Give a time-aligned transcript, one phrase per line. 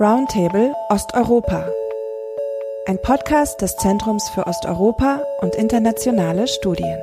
[0.00, 1.68] Roundtable Osteuropa.
[2.86, 6.98] Ein Podcast des Zentrums für Osteuropa und internationale Studien.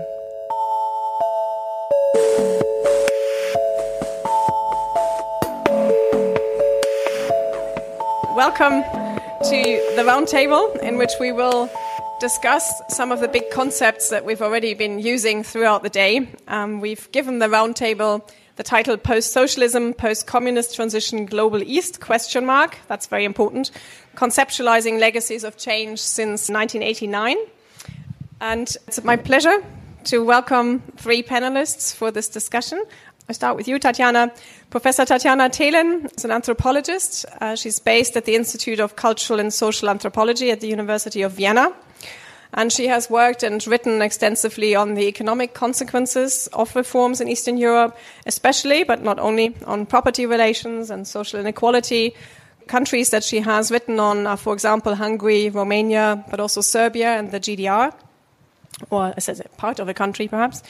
[8.35, 8.81] Welcome
[9.43, 9.61] to
[9.95, 11.69] the roundtable in which we will
[12.19, 16.27] discuss some of the big concepts that we've already been using throughout the day.
[16.47, 18.23] Um, we've given the roundtable
[18.57, 22.77] the title post-socialism, post-communist transition, global east, question mark.
[22.87, 23.71] That's very important.
[24.15, 27.37] Conceptualizing legacies of change since 1989.
[28.41, 29.63] And it's my pleasure
[30.05, 32.83] to welcome three panelists for this discussion.
[33.29, 34.35] I start with you, Tatjana.
[34.71, 37.25] Professor Tatjana Thelen is an anthropologist.
[37.39, 41.33] Uh, she's based at the Institute of Cultural and Social Anthropology at the University of
[41.33, 41.73] Vienna.
[42.53, 47.57] And she has worked and written extensively on the economic consequences of reforms in Eastern
[47.57, 52.15] Europe, especially, but not only, on property relations and social inequality.
[52.67, 57.31] Countries that she has written on are, for example, Hungary, Romania, but also Serbia and
[57.31, 57.93] the GDR,
[58.89, 60.63] or as a part of a country perhaps.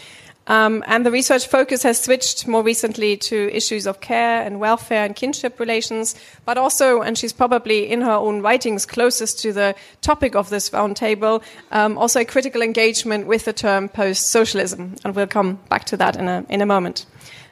[0.47, 5.03] Um, and the research focus has switched more recently to issues of care and welfare
[5.03, 9.75] and kinship relations, but also, and she's probably in her own writings closest to the
[10.01, 14.95] topic of this roundtable, um, also a critical engagement with the term post socialism.
[15.03, 17.05] And we'll come back to that in a, in a moment.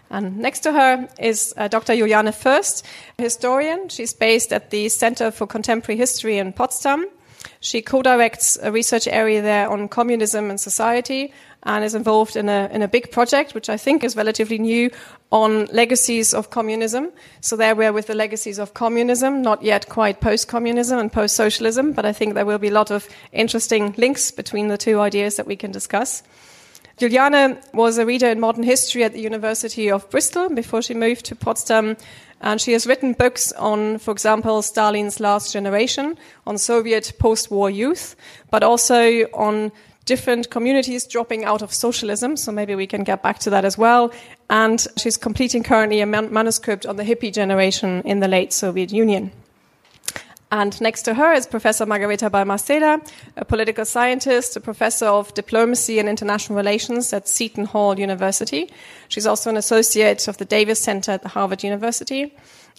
[0.09, 1.93] And next to her is uh, Dr.
[1.93, 2.83] Juliane Fürst,
[3.17, 3.89] historian.
[3.89, 7.05] She's based at the Center for Contemporary History in Potsdam.
[7.59, 11.33] She co-directs a research area there on communism and society
[11.65, 14.91] and is involved in a, in a big project, which I think is relatively new,
[15.31, 17.11] on legacies of communism.
[17.41, 22.05] So there we're with the legacies of communism, not yet quite post-communism and post-socialism, but
[22.05, 25.47] I think there will be a lot of interesting links between the two ideas that
[25.47, 26.23] we can discuss.
[26.97, 31.25] Juliana was a reader in modern history at the University of Bristol before she moved
[31.25, 31.97] to Potsdam.
[32.41, 37.69] And she has written books on, for example, Stalin's last generation, on Soviet post war
[37.69, 38.15] youth,
[38.51, 39.71] but also on
[40.05, 42.37] different communities dropping out of socialism.
[42.37, 44.11] So maybe we can get back to that as well.
[44.49, 48.91] And she's completing currently a man- manuscript on the hippie generation in the late Soviet
[48.91, 49.31] Union.
[50.51, 53.05] And next to her is Professor Margarita Balmaceda,
[53.35, 58.71] a political scientist, a professor of diplomacy and international relations at Seton Hall University.
[59.09, 62.31] She's also an associate of the Davis Center at the Harvard University.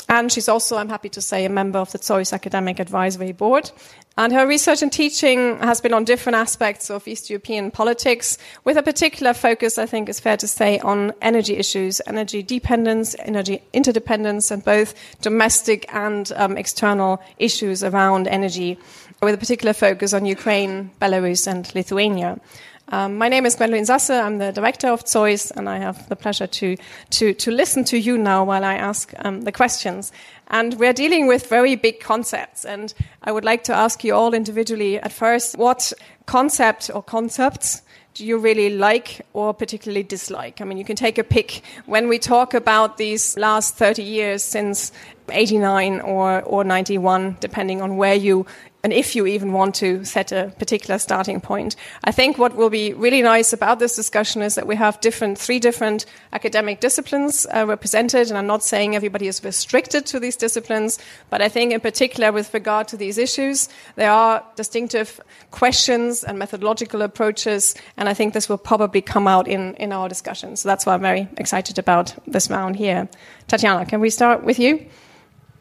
[0.08, 3.70] And she's also, I'm happy to say, a member of the ZOiS Academic Advisory Board.
[4.16, 8.78] And her research and teaching has been on different aspects of East European politics, with
[8.78, 13.60] a particular focus, I think it's fair to say, on energy issues, energy dependence, energy
[13.72, 18.78] interdependence, and both domestic and um, external issues around energy,
[19.20, 22.40] with a particular focus on Ukraine, Belarus, and Lithuania.
[22.88, 24.22] Um, my name is Gwendolyn Sasse.
[24.22, 26.76] I'm the director of ZOiS, and I have the pleasure to,
[27.10, 30.12] to, to listen to you now while I ask um, the questions.
[30.48, 32.64] And we're dealing with very big concepts.
[32.64, 35.92] And I would like to ask you all individually at first what
[36.26, 37.82] concept or concepts
[38.14, 40.60] do you really like or particularly dislike?
[40.60, 41.62] I mean, you can take a pick.
[41.84, 44.90] When we talk about these last 30 years since
[45.28, 48.46] 89 or, or 91, depending on where you
[48.82, 51.76] and if you even want to set a particular starting point.
[52.04, 55.38] I think what will be really nice about this discussion is that we have different,
[55.38, 60.36] three different academic disciplines uh, represented, and I'm not saying everybody is restricted to these
[60.36, 60.98] disciplines,
[61.30, 65.20] but I think in particular with regard to these issues, there are distinctive
[65.50, 70.08] questions and methodological approaches, and I think this will probably come out in, in our
[70.08, 70.56] discussion.
[70.56, 73.08] So that's why I'm very excited about this round here.
[73.48, 74.86] Tatjana, can we start with you?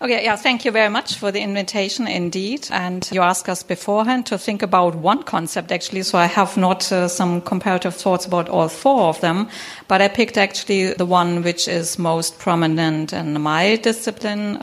[0.02, 2.68] Okay, yeah, thank you very much for the invitation indeed.
[2.70, 6.92] And you asked us beforehand to think about one concept actually, so I have not
[6.92, 9.48] uh, some comparative thoughts about all four of them,
[9.88, 14.62] but I picked actually the one which is most prominent in my discipline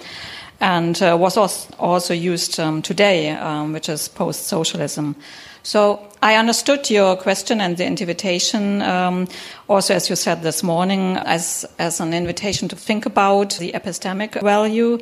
[0.61, 1.39] and uh, was
[1.79, 5.17] also used um, today, um, which is post socialism.
[5.63, 9.29] So I understood your question and the invitation, um,
[9.69, 14.41] also as you said this morning, as, as an invitation to think about the epistemic
[14.43, 14.99] value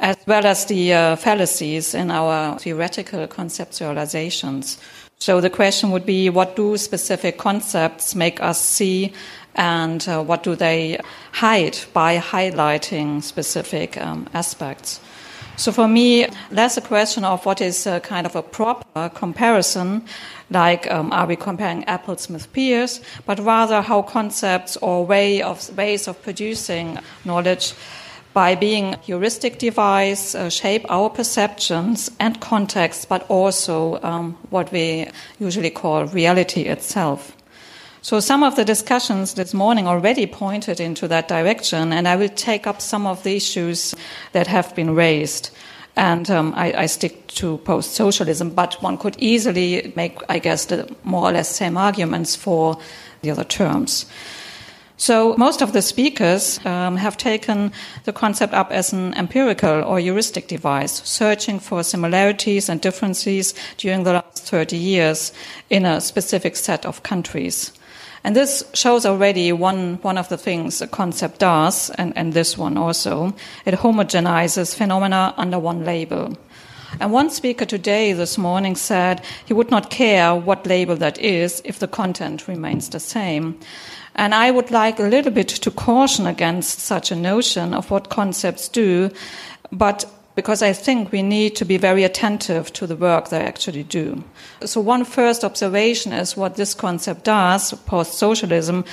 [0.00, 4.78] as well as the uh, fallacies in our theoretical conceptualizations.
[5.18, 9.12] So the question would be, what do specific concepts make us see
[9.54, 11.00] and uh, what do they
[11.32, 15.00] hide by highlighting specific um, aspects?
[15.56, 20.04] So for me, that's a question of what is kind of a proper comparison,
[20.50, 25.74] like um, are we comparing apples with pears, but rather how concepts or way of,
[25.76, 27.74] ways of producing knowledge
[28.32, 35.08] by being heuristic device uh, shape our perceptions and context, but also um, what we
[35.38, 37.33] usually call reality itself.
[38.04, 42.28] So some of the discussions this morning already pointed into that direction, and I will
[42.28, 43.94] take up some of the issues
[44.32, 45.48] that have been raised.
[45.96, 50.66] And um, I, I, stick to post socialism, but one could easily make, I guess,
[50.66, 52.76] the more or less same arguments for
[53.22, 54.04] the other terms.
[54.98, 57.72] So most of the speakers um, have taken
[58.04, 64.02] the concept up as an empirical or heuristic device, searching for similarities and differences during
[64.02, 65.32] the last 30 years
[65.70, 67.72] in a specific set of countries.
[68.24, 72.56] And this shows already one, one of the things a concept does, and, and this
[72.56, 73.34] one also.
[73.66, 76.36] It homogenizes phenomena under one label.
[77.00, 81.60] And one speaker today, this morning, said he would not care what label that is
[81.64, 83.58] if the content remains the same.
[84.14, 88.08] And I would like a little bit to caution against such a notion of what
[88.08, 89.10] concepts do,
[89.70, 93.84] but because I think we need to be very attentive to the work they actually
[93.84, 94.24] do.
[94.64, 98.84] So, one first observation is what this concept does post socialism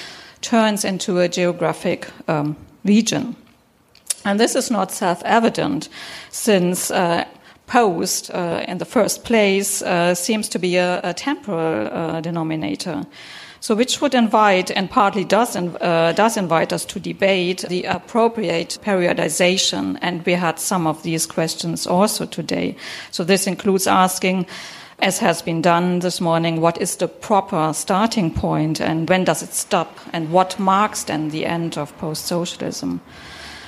[0.42, 3.36] turns into a geographic um, region.
[4.24, 5.90] And this is not self evident
[6.30, 6.92] since.
[6.92, 7.26] Uh,
[7.72, 13.06] post uh, in the first place uh, seems to be a, a temporal uh, denominator.
[13.62, 18.80] So, which would invite, and partly does, uh, does invite us to debate the appropriate
[18.84, 20.00] periodization.
[20.02, 22.75] And we had some of these questions also today.
[23.12, 24.48] So, this includes asking,
[24.98, 29.44] as has been done this morning, what is the proper starting point and when does
[29.44, 33.00] it stop and what marks then the end of post socialism?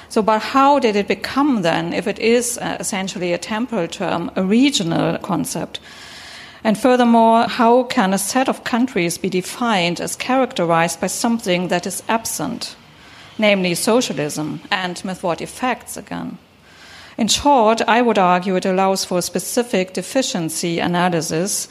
[0.09, 4.31] So, but how did it become then, if it is uh, essentially a temporal term,
[4.35, 5.79] a regional concept?
[6.63, 11.85] And furthermore, how can a set of countries be defined as characterized by something that
[11.85, 12.75] is absent,
[13.37, 16.37] namely socialism, and with what effects again?
[17.17, 21.67] In short, I would argue it allows for a specific deficiency analysis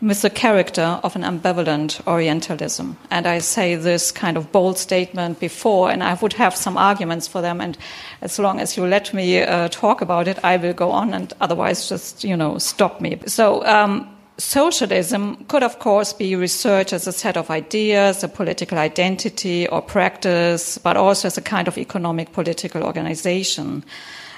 [0.00, 2.96] with the character of an ambivalent Orientalism.
[3.10, 7.26] And I say this kind of bold statement before, and I would have some arguments
[7.26, 7.60] for them.
[7.60, 7.78] And
[8.20, 11.32] as long as you let me uh, talk about it, I will go on, and
[11.40, 13.18] otherwise, just you know, stop me.
[13.26, 13.64] So.
[13.64, 19.68] Um, Socialism could, of course, be researched as a set of ideas, a political identity
[19.68, 23.84] or practice, but also as a kind of economic political organization.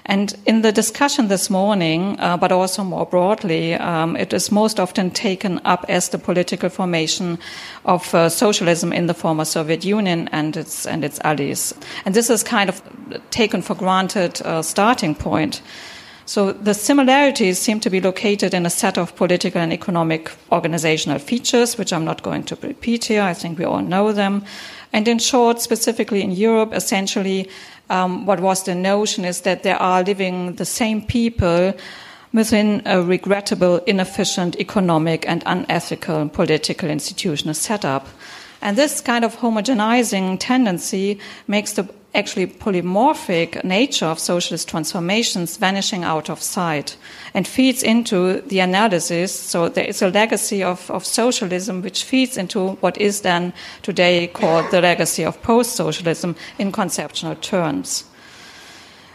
[0.09, 4.79] And in the discussion this morning, uh, but also more broadly, um, it is most
[4.79, 7.39] often taken up as the political formation
[7.85, 11.75] of uh, socialism in the former Soviet Union and its and its allies.
[12.05, 12.81] And this is kind of
[13.31, 15.61] taken for granted uh, starting point.
[16.27, 21.21] So the similarities seem to be located in a set of political and economic organizational
[21.21, 23.23] features, which I'm not going to repeat here.
[23.23, 24.45] I think we all know them.
[24.93, 27.49] And in short, specifically in Europe, essentially,
[27.91, 31.73] um, what was the notion is that there are living the same people
[32.33, 38.09] within a regrettable, inefficient economic and unethical political institutional setup.
[38.61, 41.85] And this kind of homogenizing tendency makes the
[42.17, 46.97] actually polymorphic nature of socialist transformations vanishing out of sight
[47.35, 49.39] and feeds into the analysis.
[49.39, 53.53] So there is a legacy of, of socialism which feeds into what is then
[53.83, 58.05] today called the legacy of post socialism in conceptual terms.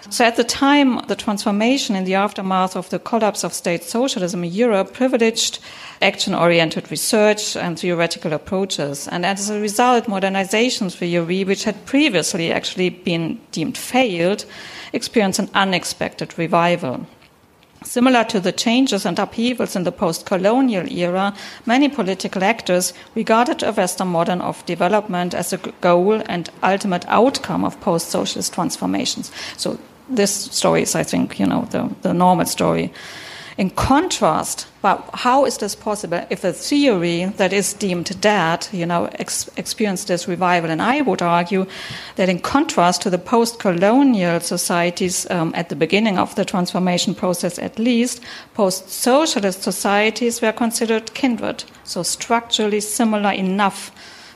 [0.10, 4.44] So at the time, the transformation in the aftermath of the collapse of state socialism
[4.44, 5.60] in Europe privileged
[6.02, 9.08] action oriented research and theoretical approaches.
[9.08, 14.46] And as a result, modernization theory, which had previously actually been deemed failed,
[14.92, 17.06] experienced an unexpected revival.
[17.84, 21.34] Similar to the changes and upheavals in the post colonial era,
[21.66, 27.66] many political actors regarded a Western model of development as a goal and ultimate outcome
[27.66, 29.32] of post socialist transformations.
[29.58, 29.80] So
[30.16, 32.94] this story is, I think, you know, the, the normal story.
[33.58, 38.86] In contrast, but how is this possible if a theory that is deemed dead, you
[38.86, 40.72] know, ex- experienced this revival?
[40.72, 41.68] And I would argue
[42.16, 47.60] that in contrast to the post-colonial societies um, at the beginning of the transformation process,
[47.60, 48.22] at least,
[48.54, 53.92] post-socialist societies were considered kindred, so structurally similar enough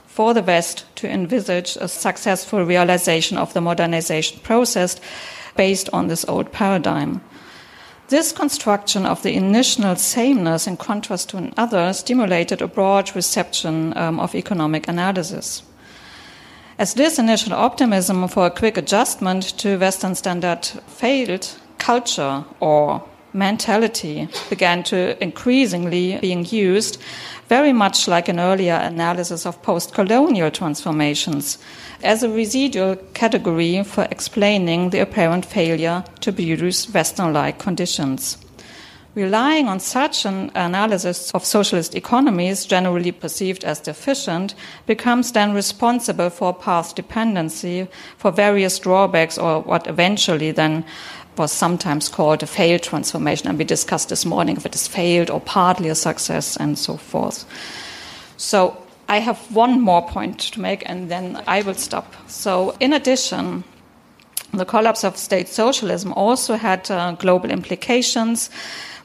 [0.05, 4.99] for the West to envisage a successful realization of the modernization process
[5.55, 7.21] based on this old paradigm.
[8.07, 14.19] This construction of the initial sameness in contrast to another stimulated a broad reception um,
[14.19, 15.63] of economic analysis.
[16.77, 23.01] As this initial optimism for a quick adjustment to Western standard failed, culture or
[23.33, 27.01] mentality began to increasingly being used
[27.47, 31.57] very much like an earlier analysis of post-colonial transformations
[32.03, 38.37] as a residual category for explaining the apparent failure to produce Western-like conditions.
[39.15, 44.53] Relying on such an analysis of socialist economies, generally perceived as deficient,
[44.85, 47.87] becomes then responsible for path dependency,
[48.17, 50.83] for various drawbacks, or what eventually then
[51.37, 55.29] was sometimes called a failed transformation, and we discussed this morning if it is failed
[55.29, 57.45] or partly a success and so forth.
[58.37, 58.77] So
[59.07, 62.13] I have one more point to make, and then I will stop.
[62.27, 63.63] So, in addition,
[64.51, 68.49] the collapse of state socialism also had uh, global implications,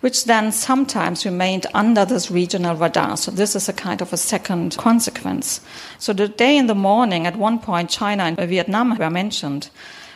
[0.00, 3.18] which then sometimes remained under this regional radar.
[3.18, 5.60] So, this is a kind of a second consequence.
[5.98, 9.68] So, the day in the morning, at one point, China and Vietnam were mentioned.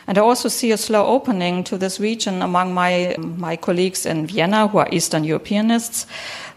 [0.07, 4.27] And I also see a slow opening to this region among my, my colleagues in
[4.27, 6.05] Vienna who are Eastern Europeanists.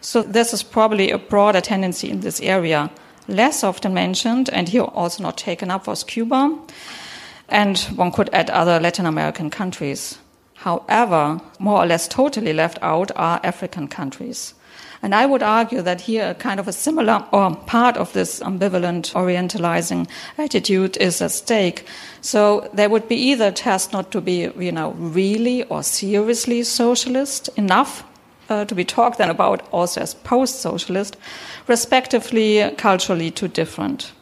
[0.01, 2.91] So this is probably a broader tendency in this area.
[3.27, 6.59] Less often mentioned, and here also not taken up, was Cuba.
[7.49, 10.19] And one could add other Latin American countries.
[10.55, 14.55] However, more or less totally left out are African countries.
[15.03, 19.13] And I would argue that here, kind of a similar or part of this ambivalent
[19.13, 21.87] orientalizing attitude is at stake.
[22.21, 26.65] So there would be either a test not to be, you know, really or seriously
[26.65, 28.05] socialist enough
[28.49, 31.17] uh, to be talked then about also as post socialist,
[31.67, 34.13] respectively, culturally too different.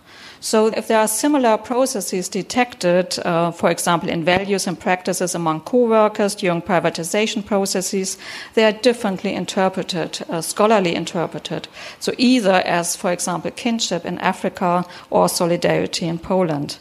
[0.46, 5.62] So, if there are similar processes detected, uh, for example, in values and practices among
[5.62, 8.16] co workers during privatization processes,
[8.54, 11.66] they are differently interpreted, uh, scholarly interpreted.
[11.98, 16.78] So, either as, for example, kinship in Africa or solidarity in Poland.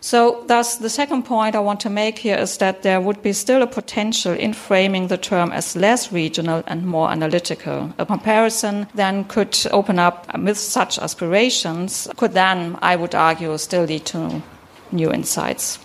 [0.00, 3.32] So, thus, the second point I want to make here is that there would be
[3.32, 7.92] still a potential in framing the term as less regional and more analytical.
[7.98, 13.84] A comparison then could open up with such aspirations, could then, I would argue, still
[13.84, 14.40] lead to
[14.92, 15.78] new insights.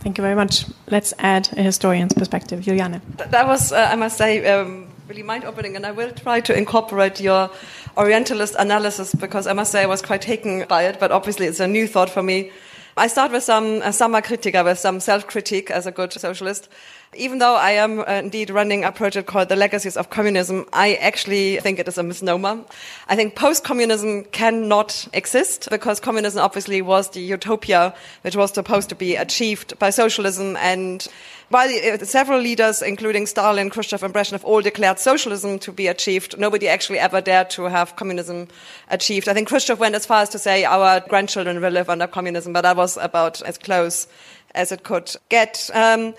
[0.00, 0.66] Thank you very much.
[0.90, 2.60] Let's add a historian's perspective.
[2.60, 3.00] Juliane.
[3.16, 6.56] That was, uh, I must say, um, really mind opening, and I will try to
[6.56, 7.50] incorporate your
[7.96, 11.60] Orientalist analysis because I must say I was quite taken by it, but obviously it's
[11.60, 12.50] a new thought for me
[12.98, 16.68] I start with some uh, samokritika, with some self-critique as a good socialist.
[17.14, 20.94] Even though I am uh, indeed running a project called The Legacies of Communism, I
[20.96, 22.62] actually think it is a misnomer.
[23.08, 28.94] I think post-communism cannot exist because communism obviously was the utopia which was supposed to
[28.94, 31.08] be achieved by socialism and
[31.50, 36.68] while several leaders, including Stalin, Khrushchev, and Brezhnev, all declared socialism to be achieved, nobody
[36.68, 38.48] actually ever dared to have communism
[38.90, 39.30] achieved.
[39.30, 42.52] I think Khrushchev went as far as to say our grandchildren will live under communism,
[42.52, 44.08] but that was about as close
[44.54, 45.70] as it could get.
[45.72, 46.14] Um,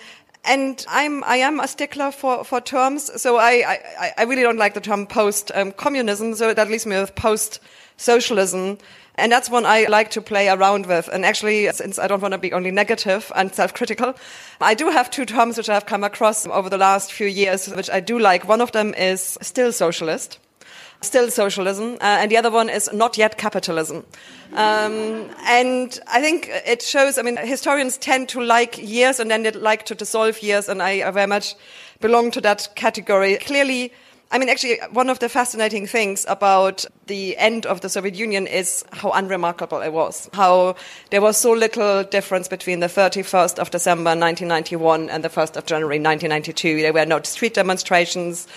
[0.45, 4.57] and I'm, I am a stickler for, for terms, so I, I, I really don't
[4.57, 7.59] like the term post um, communism, so that leaves me with post
[7.97, 8.77] socialism.
[9.15, 11.09] And that's one I like to play around with.
[11.09, 14.15] And actually, since I don't want to be only negative and self-critical,
[14.61, 17.89] I do have two terms which I've come across over the last few years, which
[17.89, 18.47] I do like.
[18.47, 20.39] One of them is still socialist
[21.01, 24.05] still socialism, uh, and the other one is not yet capitalism.
[24.53, 29.43] Um, and I think it shows, I mean, historians tend to like years and then
[29.43, 31.55] they like to dissolve years, and I, I very much
[32.01, 33.37] belong to that category.
[33.37, 33.91] Clearly,
[34.31, 38.45] I mean, actually, one of the fascinating things about the end of the Soviet Union
[38.45, 40.29] is how unremarkable it was.
[40.33, 40.75] How
[41.09, 45.65] there was so little difference between the 31st of December 1991 and the 1st of
[45.65, 46.81] January 1992.
[46.83, 48.47] There were no street demonstrations.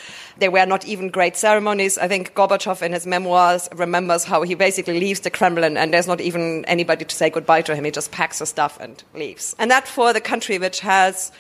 [0.43, 1.99] There were not even great ceremonies.
[1.99, 6.09] I think Gorbachev in his memoirs remembers how he basically leaves the Kremlin and there's
[6.09, 7.85] not even anybody to say goodbye to him.
[7.85, 9.55] He just packs his stuff and leaves.
[9.61, 11.31] And that for the country which has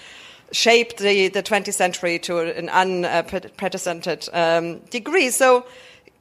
[0.53, 5.31] shaped the, the 20th century to an unprecedented um, degree.
[5.31, 5.67] So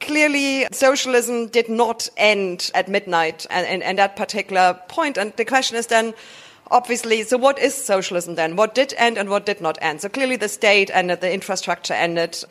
[0.00, 5.18] clearly, socialism did not end at midnight and, and, and that particular point.
[5.18, 6.14] And the question is then,
[6.72, 8.56] obviously, so what is socialism then?
[8.56, 10.00] What did end and what did not end?
[10.00, 12.42] So clearly, the state ended, the infrastructure ended.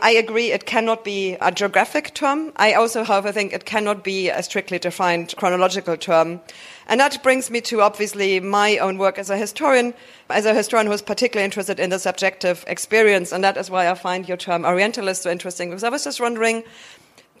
[0.00, 2.52] I agree it cannot be a geographic term.
[2.56, 6.40] I also, however, think it cannot be a strictly defined chronological term.
[6.88, 9.94] And that brings me to obviously my own work as a historian,
[10.30, 13.32] as a historian who is particularly interested in the subjective experience.
[13.32, 16.20] And that is why I find your term Orientalist so interesting, because I was just
[16.20, 16.64] wondering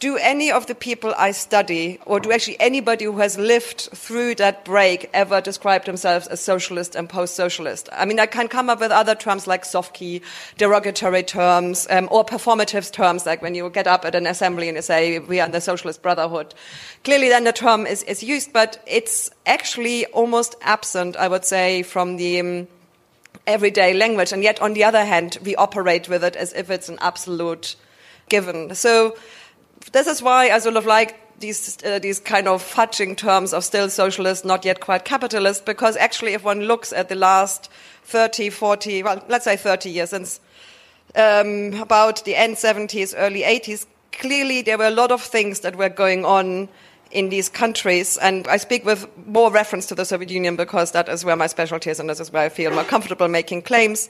[0.00, 4.34] do any of the people I study, or do actually anybody who has lived through
[4.34, 7.88] that break ever describe themselves as socialist and post socialist?
[7.92, 10.20] I mean, I can come up with other terms like sovki,
[10.58, 14.76] derogatory terms, um, or performative terms, like when you get up at an assembly and
[14.76, 16.54] you say, we are the socialist brotherhood.
[17.04, 21.82] Clearly, then the term is, is used, but it's actually almost absent, I would say,
[21.82, 22.68] from the um,
[23.46, 24.32] everyday language.
[24.32, 27.76] And yet, on the other hand, we operate with it as if it's an absolute
[28.28, 28.74] given.
[28.74, 29.16] So,
[29.92, 33.64] this is why I sort of like these, uh, these kind of fudging terms of
[33.64, 37.70] still socialist, not yet quite capitalist, because actually, if one looks at the last
[38.04, 40.40] 30, 40, well, let's say 30 years since
[41.16, 45.76] um, about the end 70s, early 80s, clearly there were a lot of things that
[45.76, 46.68] were going on
[47.10, 48.16] in these countries.
[48.18, 51.46] And I speak with more reference to the Soviet Union because that is where my
[51.46, 54.08] specialty is and this is where I feel more comfortable making claims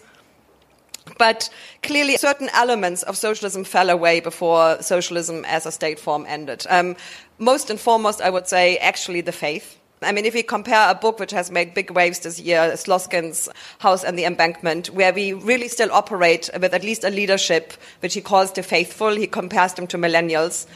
[1.18, 1.50] But
[1.82, 6.66] clearly, certain elements of socialism fell away before socialism as a state form ended.
[6.68, 6.96] Um,
[7.38, 9.78] most and foremost, I would say, actually, the faith.
[10.02, 13.48] I mean, if we compare a book which has made big waves this year, Slezkine's
[13.78, 18.14] House and the Embankment, where we really still operate with at least a leadership which
[18.14, 20.66] he calls the faithful, he compares them to millennials.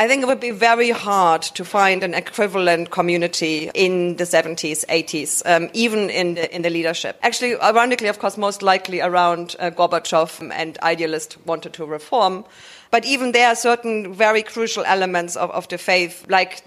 [0.00, 4.86] I think it would be very hard to find an equivalent community in the 70s,
[4.86, 7.18] 80s, um, even in the, in the leadership.
[7.20, 12.44] Actually, ironically, of course, most likely around uh, Gorbachev and idealist wanted to reform.
[12.92, 16.62] But even there are certain very crucial elements of, of the faith, like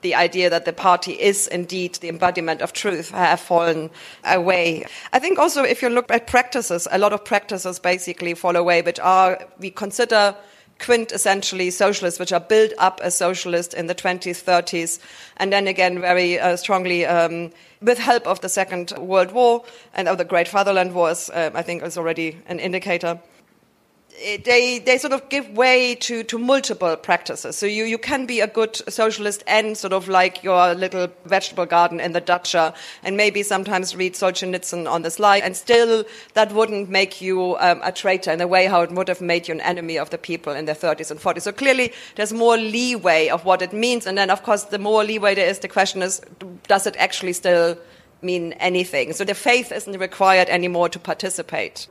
[0.00, 3.90] the idea that the party is indeed the embodiment of truth have fallen
[4.24, 4.86] away.
[5.12, 8.80] I think also if you look at practices, a lot of practices basically fall away,
[8.80, 10.34] which are, we consider
[10.80, 14.98] quintessentially socialist, which are built up as socialist in the 20s, 30s,
[15.36, 20.08] and then again very uh, strongly um, with help of the Second World War and
[20.08, 23.20] of the Great Fatherland Wars, uh, I think is already an indicator
[24.44, 27.56] they, they sort of give way to, to multiple practices.
[27.56, 31.66] So you, you can be a good socialist and sort of like your little vegetable
[31.66, 36.52] garden in the dacha and maybe sometimes read Solzhenitsyn on the slide and still that
[36.52, 39.54] wouldn't make you um, a traitor in the way how it would have made you
[39.54, 41.42] an enemy of the people in the 30s and 40s.
[41.42, 44.06] So clearly there's more leeway of what it means.
[44.06, 46.20] And then of course the more leeway there is, the question is,
[46.68, 47.78] does it actually still
[48.20, 49.14] mean anything?
[49.14, 51.88] So the faith isn't required anymore to participate.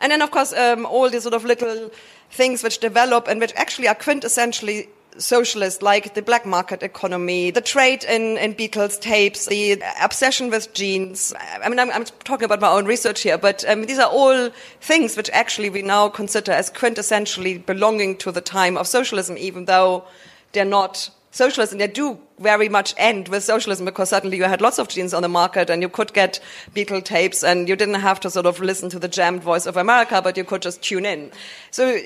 [0.00, 1.90] And then, of course, um, all these sort of little
[2.30, 7.60] things which develop and which actually are quintessentially socialist, like the black market economy, the
[7.60, 11.34] trade in, in Beatles tapes, the obsession with jeans.
[11.38, 14.50] I mean, I'm, I'm talking about my own research here, but um, these are all
[14.80, 19.64] things which actually we now consider as quintessentially belonging to the time of socialism, even
[19.64, 20.04] though
[20.52, 24.78] they're not socialism, they do very much end with socialism because suddenly you had lots
[24.78, 26.40] of jeans on the market and you could get
[26.74, 29.76] Beatle tapes and you didn't have to sort of listen to the jammed voice of
[29.76, 31.30] America, but you could just tune in.
[31.70, 31.98] So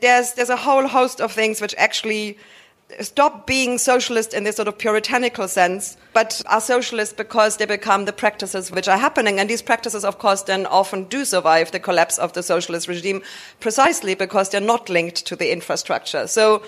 [0.00, 2.38] there's, there's a whole host of things which actually
[3.00, 8.06] stop being socialist in this sort of puritanical sense, but are socialist because they become
[8.06, 9.38] the practices which are happening.
[9.38, 13.22] And these practices, of course, then often do survive the collapse of the socialist regime
[13.60, 16.26] precisely because they're not linked to the infrastructure.
[16.26, 16.62] So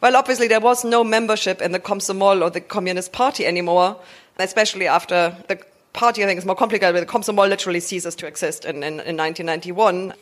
[0.00, 3.96] well, obviously, there was no membership in the Komsomol or the Communist Party anymore,
[4.38, 5.58] especially after the
[5.92, 9.16] party, I think, is more complicated, the Komsomol literally ceases to exist in, in, in
[9.16, 10.12] 1991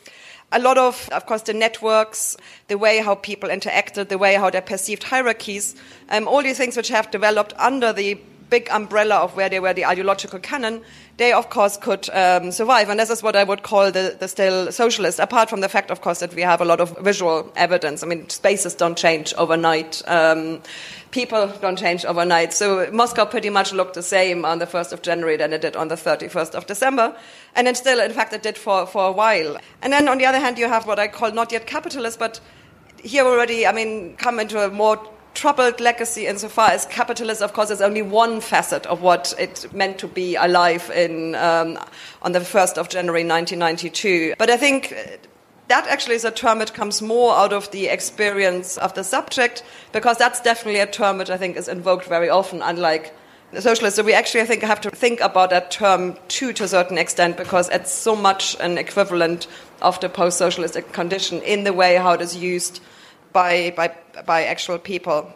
[0.51, 4.49] a lot of, of course, the networks, the way how people interacted, the way how
[4.49, 5.75] they perceived hierarchies,
[6.09, 8.17] um, all these things which have developed under the
[8.49, 10.81] big umbrella of where they were the ideological canon,
[11.17, 12.89] they of course could um, survive.
[12.89, 15.91] And this is what I would call the, the still socialist, apart from the fact,
[15.91, 18.03] of course, that we have a lot of visual evidence.
[18.03, 20.01] I mean, spaces don't change overnight.
[20.07, 20.61] Um,
[21.11, 22.53] people don't change overnight.
[22.53, 25.77] So Moscow pretty much looked the same on the 1st of January than it did
[25.77, 27.15] on the 31st of December.
[27.55, 29.57] And then still, in fact, it did for, for a while.
[29.81, 32.41] And then on the other hand, you have what I call not yet capitalist, but
[33.01, 34.97] here already, I mean, come into a more
[35.35, 39.99] troubled legacy insofar as capitalism, of course, is only one facet of what it meant
[39.99, 41.77] to be alive in, um,
[42.23, 44.35] on the 1st of January 1992.
[44.37, 44.95] But I think
[45.67, 49.63] that actually is a term that comes more out of the experience of the subject,
[49.91, 53.13] because that's definitely a term which I think is invoked very often, unlike
[53.51, 53.95] the socialist.
[53.95, 56.97] So we actually, I think, have to think about that term too, to a certain
[56.97, 59.47] extent, because it's so much an equivalent
[59.81, 62.81] of the post-socialist condition in the way how it is used
[63.35, 63.93] by, by,
[64.25, 65.29] by actual people.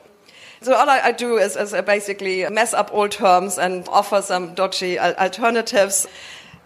[0.61, 4.97] So all I, do is, is basically mess up old terms and offer some dodgy
[4.97, 6.07] alternatives.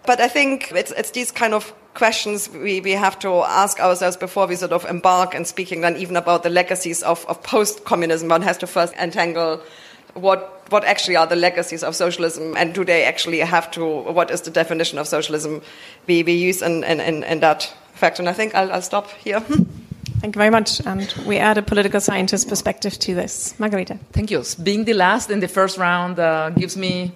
[0.06, 4.15] But I think it's, it's these kind of questions we, we have to ask ourselves
[4.17, 8.30] before we sort of embark in speaking then even about the legacies of, of post-communism.
[8.30, 9.62] One has to first entangle
[10.13, 14.30] what, what actually are the legacies of socialism and do they actually have to, what
[14.30, 15.63] is the definition of socialism
[16.08, 18.19] we, we use in, in, in, in that fact.
[18.19, 19.43] And I think I'll, I'll stop here.
[20.24, 20.80] Thank you very much.
[20.86, 23.60] And we add a political scientist perspective to this.
[23.60, 24.00] Margarita.
[24.14, 24.42] Thank you.
[24.64, 27.12] Being the last in the first round uh, gives me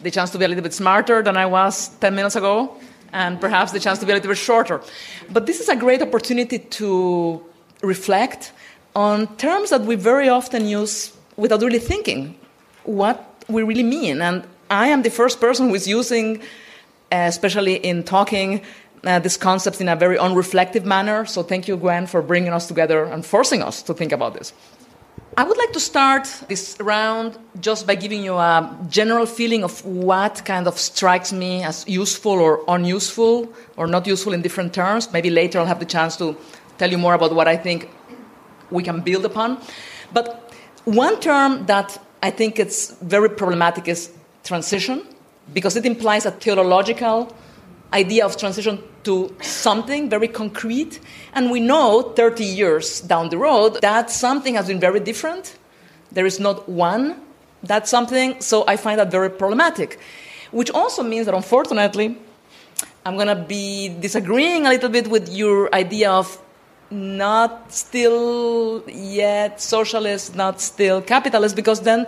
[0.00, 2.76] the chance to be a little bit smarter than I was 10 minutes ago,
[3.12, 4.80] and perhaps the chance to be a little bit shorter.
[5.28, 7.42] But this is a great opportunity to
[7.82, 8.52] reflect
[8.94, 12.38] on terms that we very often use without really thinking
[12.84, 14.22] what we really mean.
[14.22, 16.38] And I am the first person who is using,
[17.10, 18.62] uh, especially in talking,
[19.04, 21.24] uh, these concepts in a very unreflective manner.
[21.24, 24.52] So thank you, Gwen, for bringing us together and forcing us to think about this.
[25.36, 29.84] I would like to start this round just by giving you a general feeling of
[29.84, 35.12] what kind of strikes me as useful or unuseful or not useful in different terms.
[35.12, 36.36] Maybe later I'll have the chance to
[36.78, 37.88] tell you more about what I think
[38.70, 39.58] we can build upon.
[40.12, 40.52] But
[40.84, 44.10] one term that I think it's very problematic is
[44.42, 45.06] transition
[45.52, 47.32] because it implies a teleological
[47.92, 51.00] idea of transition to something very concrete.
[51.32, 55.56] And we know 30 years down the road that something has been very different.
[56.12, 57.20] There is not one
[57.62, 58.40] that something.
[58.40, 59.98] So I find that very problematic,
[60.50, 62.16] which also means that unfortunately,
[63.04, 66.38] I'm going to be disagreeing a little bit with your idea of
[66.90, 72.06] not still yet socialist, not still capitalist, because then,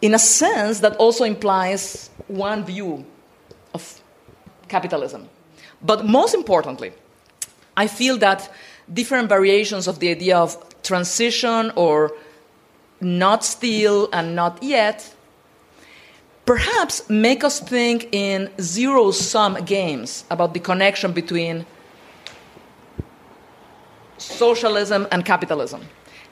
[0.00, 3.04] in a sense, that also implies one view
[3.72, 4.01] of
[4.76, 5.22] capitalism.
[5.90, 6.90] But most importantly,
[7.76, 8.50] I feel that
[9.00, 12.12] different variations of the idea of transition or
[13.00, 15.14] not still and not yet
[16.44, 21.64] perhaps make us think in zero sum games about the connection between
[24.18, 25.80] socialism and capitalism.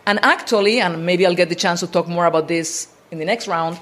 [0.07, 3.25] And actually, and maybe I'll get the chance to talk more about this in the
[3.25, 3.79] next round,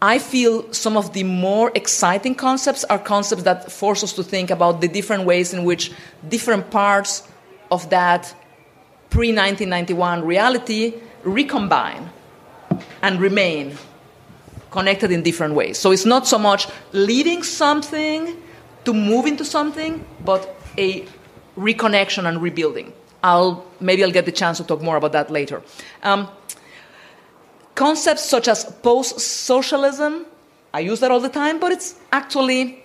[0.00, 4.50] I feel some of the more exciting concepts are concepts that force us to think
[4.50, 5.92] about the different ways in which
[6.28, 7.26] different parts
[7.70, 8.32] of that
[9.10, 12.10] pre 1991 reality recombine
[13.02, 13.76] and remain
[14.70, 15.78] connected in different ways.
[15.78, 18.40] So it's not so much leading something
[18.84, 21.06] to move into something, but a
[21.56, 22.92] reconnection and rebuilding.
[23.22, 25.62] I'll maybe I'll get the chance to talk more about that later.
[26.04, 26.28] Um,
[27.78, 30.26] concepts such as post-socialism,
[30.74, 32.82] I use that all the time, but it's actually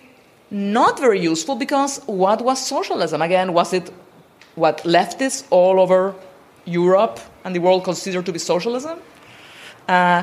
[0.52, 3.20] not very useful because what was socialism?
[3.20, 3.90] Again, was it
[4.54, 6.14] what leftists all over
[6.64, 9.00] Europe and the world consider to be socialism?
[9.88, 10.22] Uh,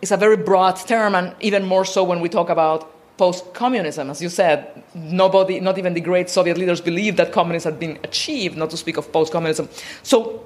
[0.00, 4.08] it's a very broad term, and even more so when we talk about post communism.
[4.08, 7.98] As you said, nobody, not even the great Soviet leaders, believed that communism had been
[8.04, 9.68] achieved, not to speak of post communism.
[10.04, 10.44] So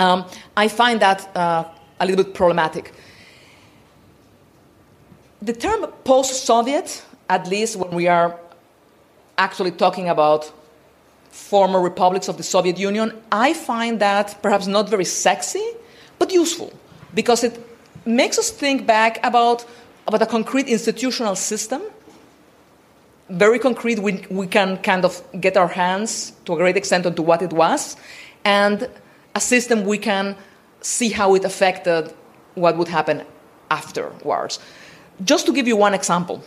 [0.00, 0.24] um,
[0.56, 1.64] I find that uh,
[2.00, 2.92] a little bit problematic.
[5.40, 8.38] The term post Soviet, at least when we are
[9.36, 10.52] actually talking about
[11.30, 15.64] former republics of the Soviet Union, I find that perhaps not very sexy,
[16.18, 16.72] but useful
[17.14, 17.58] because it
[18.04, 19.64] makes us think back about,
[20.06, 21.82] about a concrete institutional system
[23.30, 23.98] very concrete.
[23.98, 27.52] We, we can kind of get our hands to a great extent onto what it
[27.52, 27.96] was,
[28.44, 28.88] and
[29.34, 30.36] a system we can
[30.80, 32.12] see how it affected
[32.54, 33.24] what would happen
[33.70, 34.58] afterwards.
[35.24, 36.42] Just to give you one example,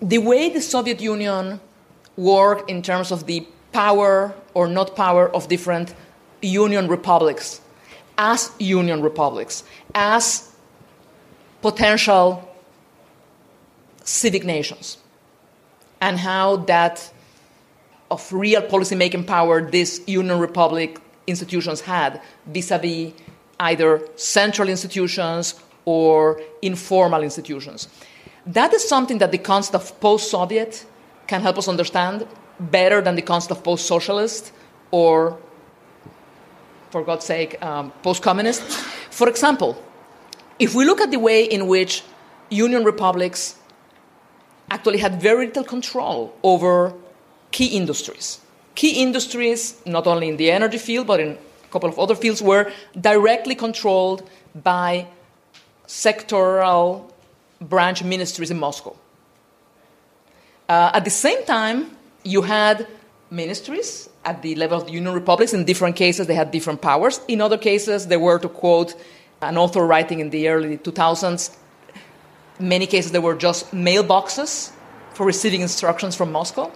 [0.00, 1.60] the way the Soviet Union
[2.16, 5.94] worked in terms of the power or not power of different
[6.42, 7.60] union republics
[8.18, 9.62] as union republics,
[9.94, 10.50] as
[11.60, 12.48] potential
[14.04, 14.98] civic nations
[16.00, 17.12] and how that
[18.10, 23.12] of real policymaking power these Union Republic institutions had vis-a-vis
[23.60, 27.88] either central institutions or informal institutions.
[28.46, 30.84] That is something that the concept of post-Soviet
[31.26, 32.26] can help us understand
[32.58, 34.52] better than the concept of post-socialist
[34.90, 35.38] or,
[36.90, 38.62] for God's sake, um, post-communist.
[39.10, 39.82] For example,
[40.58, 42.02] if we look at the way in which
[42.50, 43.56] union republics
[44.70, 46.92] actually had very little control over
[47.50, 48.40] key industries.
[48.74, 51.38] Key industries, not only in the energy field, but in
[51.68, 55.06] a couple of other fields, were directly controlled by
[55.86, 57.10] sectoral
[57.60, 58.96] branch ministries in Moscow.
[60.68, 62.86] Uh, at the same time, you had
[63.30, 65.52] ministries at the level of the Union Republics.
[65.54, 67.20] In different cases, they had different powers.
[67.28, 68.94] In other cases, they were, to quote
[69.42, 71.56] an author writing in the early 2000s,
[72.58, 74.72] many cases, they were just mailboxes
[75.12, 76.70] for receiving instructions from Moscow.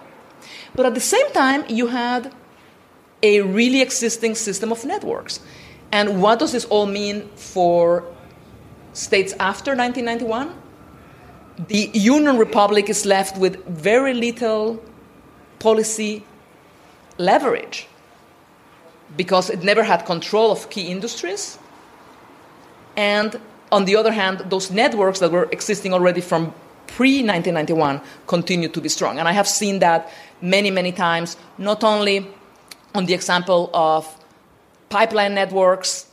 [0.75, 2.33] But at the same time, you had
[3.23, 5.39] a really existing system of networks.
[5.91, 8.03] And what does this all mean for
[8.93, 10.55] states after 1991?
[11.67, 14.81] The Union Republic is left with very little
[15.59, 16.23] policy
[17.17, 17.87] leverage
[19.15, 21.59] because it never had control of key industries
[22.95, 23.39] and
[23.71, 26.53] on the other hand, those networks that were existing already from
[26.87, 29.17] pre 1991 continue to be strong.
[29.17, 32.27] And I have seen that many, many times, not only
[32.93, 34.07] on the example of
[34.89, 36.07] pipeline networks,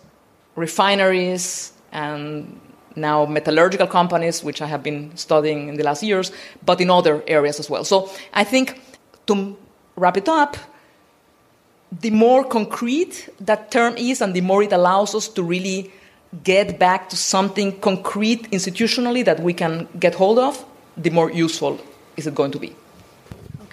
[0.57, 2.61] refineries, and
[2.97, 6.33] now metallurgical companies, which I have been studying in the last years,
[6.65, 7.85] but in other areas as well.
[7.85, 8.81] So I think
[9.27, 9.57] to
[9.97, 10.57] wrap it up,
[12.01, 15.91] the more concrete that term is and the more it allows us to really
[16.45, 20.65] get back to something concrete institutionally that we can get hold of,
[20.97, 21.79] the more useful
[22.17, 22.75] is it going to be.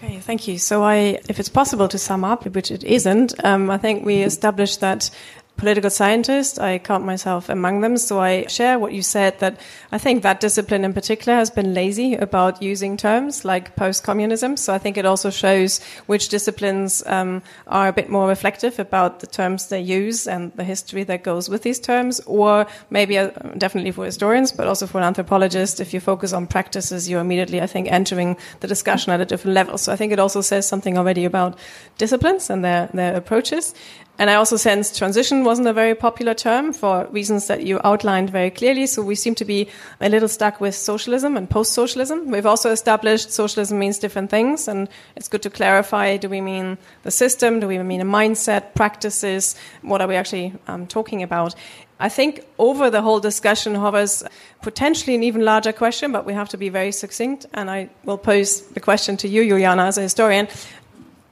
[0.06, 0.60] Okay, thank you.
[0.60, 4.22] So, I, if it's possible to sum up, which it isn't, um, I think we
[4.22, 5.10] established that
[5.58, 6.60] political scientist.
[6.60, 7.98] I count myself among them.
[7.98, 9.60] So I share what you said that
[9.91, 14.58] I think that discipline in particular has been lazy about using terms like post communism.
[14.58, 19.20] So I think it also shows which disciplines um, are a bit more reflective about
[19.20, 22.20] the terms they use and the history that goes with these terms.
[22.26, 26.48] Or maybe uh, definitely for historians, but also for an anthropologist, if you focus on
[26.48, 29.78] practices, you're immediately, I think, entering the discussion at a different level.
[29.78, 31.58] So I think it also says something already about
[31.98, 33.74] disciplines and their, their approaches.
[34.17, 38.30] And I also sense transition wasn't a very popular term for reasons that you outlined
[38.30, 38.88] very clearly.
[38.88, 39.67] So we seem to be
[39.99, 42.32] a little stuck with socialism and post socialism.
[42.32, 44.67] We've also established socialism means different things.
[44.69, 47.60] And it's good to clarify do we mean the system?
[47.60, 49.56] Do we mean a mindset, practices?
[49.82, 51.56] What are we actually um, talking about?
[51.99, 54.23] I think over the whole discussion hovers
[54.62, 57.45] potentially an even larger question, but we have to be very succinct.
[57.54, 60.47] And I will pose the question to you, Juliana, as a historian.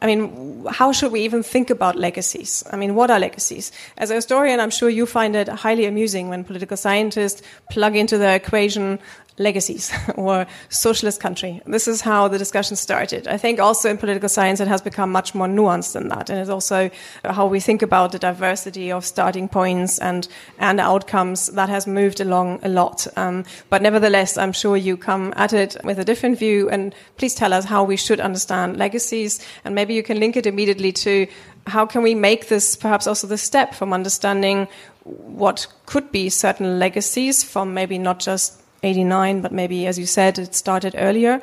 [0.03, 2.61] I mean, how should we even think about legacies?
[2.69, 3.71] I mean, what are legacies?
[3.97, 8.17] As a historian, I'm sure you find it highly amusing when political scientists plug into
[8.17, 8.99] the equation
[9.37, 11.61] legacies or socialist country.
[11.65, 13.27] This is how the discussion started.
[13.27, 16.29] I think also in political science it has become much more nuanced than that.
[16.29, 16.89] And it's also
[17.23, 20.27] how we think about the diversity of starting points and,
[20.59, 23.07] and outcomes that has moved along a lot.
[23.17, 27.35] Um, but nevertheless, I'm sure you come at it with a different view and please
[27.35, 31.27] tell us how we should understand legacies and maybe you can link it immediately to
[31.67, 34.67] how can we make this perhaps also the step from understanding
[35.03, 40.37] what could be certain legacies from maybe not just 89, but maybe, as you said,
[40.37, 41.41] it started earlier.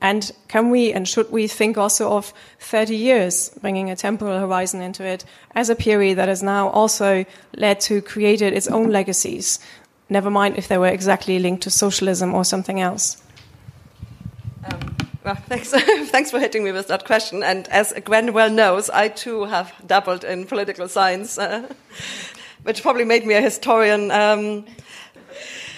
[0.00, 4.82] And can we and should we think also of 30 years, bringing a temporal horizon
[4.82, 7.24] into it as a period that has now also
[7.56, 9.58] led to created its own legacies?
[10.08, 13.22] Never mind if they were exactly linked to socialism or something else.
[14.70, 15.70] Um, well, thanks,
[16.10, 17.42] thanks for hitting me with that question.
[17.42, 21.72] And as Gwen well knows, I too have dabbled in political science, uh,
[22.64, 24.10] which probably made me a historian.
[24.10, 24.66] Um,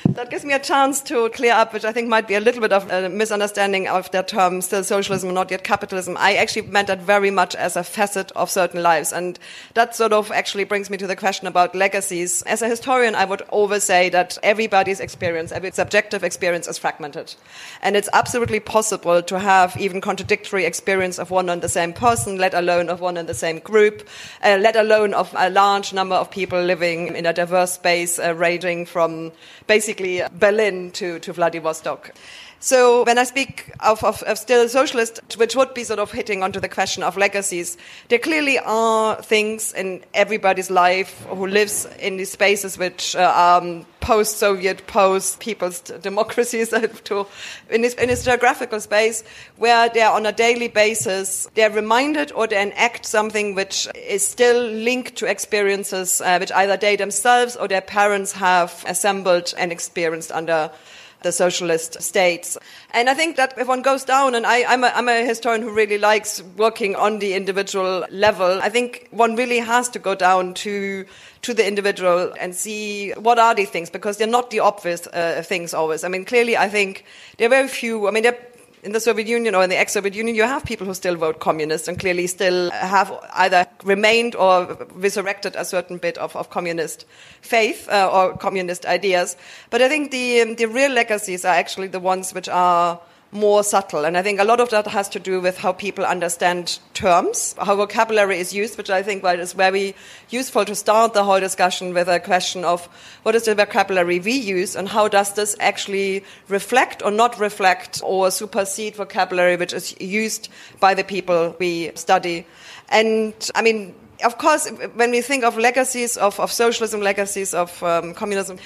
[0.09, 2.63] that gives me a chance to clear up, which I think might be a little
[2.63, 6.17] bit of a misunderstanding of that term, still socialism, not yet capitalism.
[6.19, 9.13] I actually meant that very much as a facet of certain lives.
[9.13, 9.39] And
[9.75, 12.41] that sort of actually brings me to the question about legacies.
[12.43, 17.35] As a historian, I would always say that everybody's experience, every subjective experience is fragmented.
[17.83, 22.39] And it's absolutely possible to have even contradictory experience of one and the same person,
[22.39, 24.09] let alone of one and the same group,
[24.43, 28.35] uh, let alone of a large number of people living in a diverse space, uh,
[28.35, 29.33] ranging from
[29.67, 29.98] basically
[30.33, 32.13] Berlin to, to Vladivostok.
[32.61, 36.43] So when I speak of, of, of, still socialist, which would be sort of hitting
[36.43, 37.77] onto the question of legacies,
[38.09, 43.85] there clearly are things in everybody's life who lives in these spaces which uh, are
[44.01, 46.71] post-Soviet, post-people's democracies
[47.05, 47.27] to,
[47.71, 49.23] in, this, in this geographical space
[49.57, 54.65] where they're on a daily basis, they're reminded or they enact something which is still
[54.65, 60.33] linked to experiences uh, which either they themselves or their parents have assembled and experienced
[60.33, 60.73] under
[61.23, 62.57] the socialist states.
[62.93, 65.63] And I think that if one goes down, and I, am a, I'm a historian
[65.63, 70.15] who really likes working on the individual level, I think one really has to go
[70.15, 71.05] down to
[71.41, 75.41] to the individual and see what are these things because they're not the obvious uh,
[75.45, 76.03] things always.
[76.03, 77.05] I mean, clearly, I think
[77.37, 78.09] there are very few.
[78.09, 78.39] I mean, there
[78.83, 81.41] in the Soviet Union or in the ex-Soviet Union, you have people who still vote
[81.41, 87.05] communist and clearly still have either remained or resurrected a certain bit of, of communist
[87.41, 89.37] faith uh, or communist ideas.
[89.71, 93.63] But I think the, um, the real legacies are actually the ones which are more
[93.63, 94.05] subtle.
[94.05, 97.55] And I think a lot of that has to do with how people understand terms,
[97.59, 99.95] how vocabulary is used, which I think is very
[100.31, 102.87] useful to start the whole discussion with a question of
[103.23, 108.01] what is the vocabulary we use and how does this actually reflect or not reflect
[108.03, 110.49] or supersede vocabulary which is used
[110.81, 112.47] by the people we study.
[112.89, 117.83] And I mean, of course, when we think of legacies of, of socialism, legacies of
[117.83, 118.59] um, communism,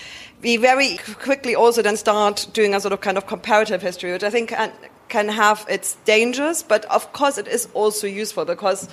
[0.42, 4.22] we very quickly also then start doing a sort of kind of comparative history, which
[4.22, 4.72] I think can,
[5.08, 8.88] can have its dangers, but of course it is also useful because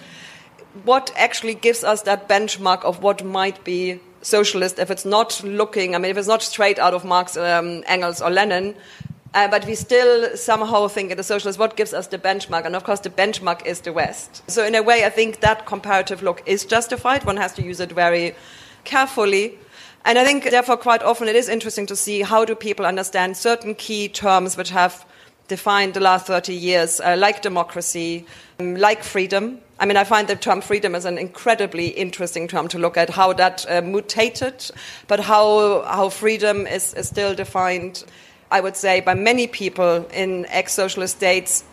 [0.83, 5.95] what actually gives us that benchmark of what might be socialist if it's not looking,
[5.95, 8.75] I mean, if it's not straight out of Marx, um, Engels, or Lenin,
[9.33, 12.65] uh, but we still somehow think in the socialist, what gives us the benchmark?
[12.65, 14.49] And of course, the benchmark is the West.
[14.49, 17.25] So, in a way, I think that comparative look is justified.
[17.25, 18.35] One has to use it very
[18.85, 19.59] carefully.
[20.05, 23.37] And I think, therefore, quite often it is interesting to see how do people understand
[23.37, 25.05] certain key terms which have
[25.47, 28.25] defined the last 30 years, uh, like democracy,
[28.59, 29.59] um, like freedom.
[29.79, 33.09] I mean, I find the term freedom is an incredibly interesting term to look at
[33.09, 34.69] how that uh, mutated,
[35.07, 38.03] but how, how freedom is, is still defined
[38.51, 41.63] I would say, by many people in ex socialist states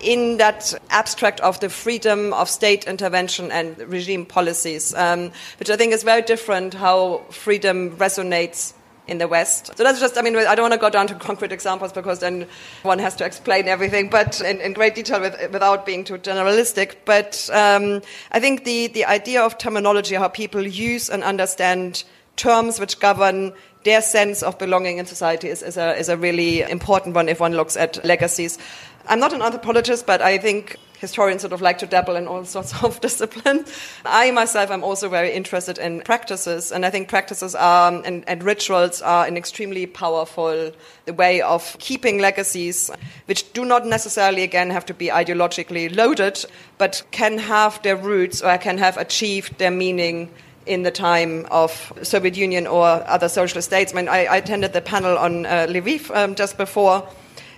[0.00, 5.76] in that abstract of the freedom of state intervention and regime policies, um, which I
[5.76, 8.74] think is very different how freedom resonates
[9.06, 9.76] in the West.
[9.76, 12.20] So that's just, I mean, I don't want to go down to concrete examples because
[12.20, 12.46] then
[12.82, 16.96] one has to explain everything, but in, in great detail with, without being too generalistic.
[17.04, 18.00] But um,
[18.32, 22.04] I think the, the idea of terminology, how people use and understand
[22.36, 23.52] terms which govern
[23.84, 27.40] their sense of belonging in society is, is, a, is a really important one if
[27.40, 28.58] one looks at legacies.
[29.06, 32.44] I'm not an anthropologist, but I think historians sort of like to dabble in all
[32.46, 33.70] sorts of disciplines.
[34.06, 38.24] I myself am also very interested in practices, and I think practices are um, and,
[38.26, 40.72] and, rituals are an extremely powerful
[41.06, 42.90] way of keeping legacies,
[43.26, 46.42] which do not necessarily again have to be ideologically loaded,
[46.78, 50.30] but can have their roots or can have achieved their meaning
[50.66, 53.92] in the time of Soviet Union or other socialist states.
[53.92, 57.06] I mean, I, I attended the panel on uh, Lviv um, just before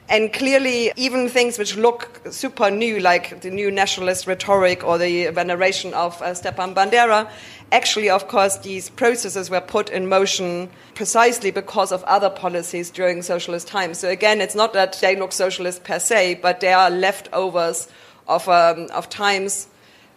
[0.08, 5.26] and clearly, even things which look super new, like the new nationalist rhetoric or the
[5.30, 7.28] veneration of uh, Stepan Bandera,
[7.72, 13.20] actually, of course, these processes were put in motion precisely because of other policies during
[13.20, 13.98] socialist times.
[13.98, 17.88] So again, it's not that they look socialist per se, but they are leftovers
[18.28, 19.66] of, um, of times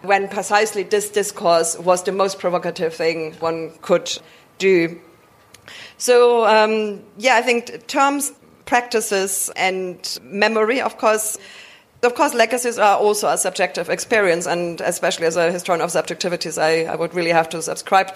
[0.02, 4.18] when precisely this discourse was the most provocative thing one could
[4.58, 5.00] do.
[5.98, 8.32] So, um, yeah, I think terms
[8.66, 11.38] practices and memory, of course.
[12.02, 16.58] Of course, legacies are also a subjective experience, and especially as a historian of subjectivities,
[16.58, 18.16] I, I would really have to subscribe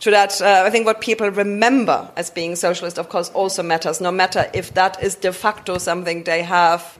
[0.00, 0.42] to that.
[0.42, 4.50] Uh, I think what people remember as being socialist, of course, also matters, no matter
[4.52, 6.98] if that is de facto something they have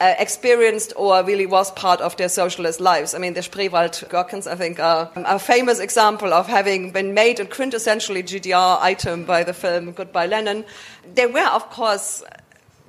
[0.00, 3.14] uh, experienced or really was part of their socialist lives.
[3.14, 7.38] I mean, the Spreewald Gherkins, I think, are a famous example of having been made
[7.38, 10.64] a quintessentially GDR item by the film Goodbye Lenin.
[11.14, 12.22] They were, of course,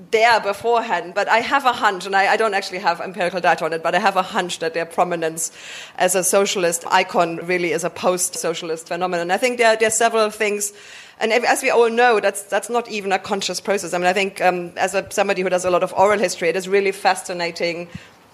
[0.10, 3.66] there beforehand, but I have a hunch, and I, I, don't actually have empirical data
[3.66, 5.52] on it, but I have a hunch that their prominence
[5.98, 9.30] as a socialist icon really is a post socialist phenomenon.
[9.30, 10.74] I think there, there are several things
[11.22, 13.94] and as we all know, that's, that's not even a conscious process.
[13.94, 16.50] I mean, I think um, as a, somebody who does a lot of oral history,
[16.50, 17.88] it is really fascinating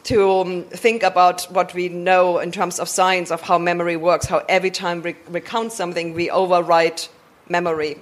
[0.04, 4.26] to um, think about what we know in terms of science of how memory works,
[4.26, 7.10] how every time we recount something, we overwrite
[7.50, 7.98] memory.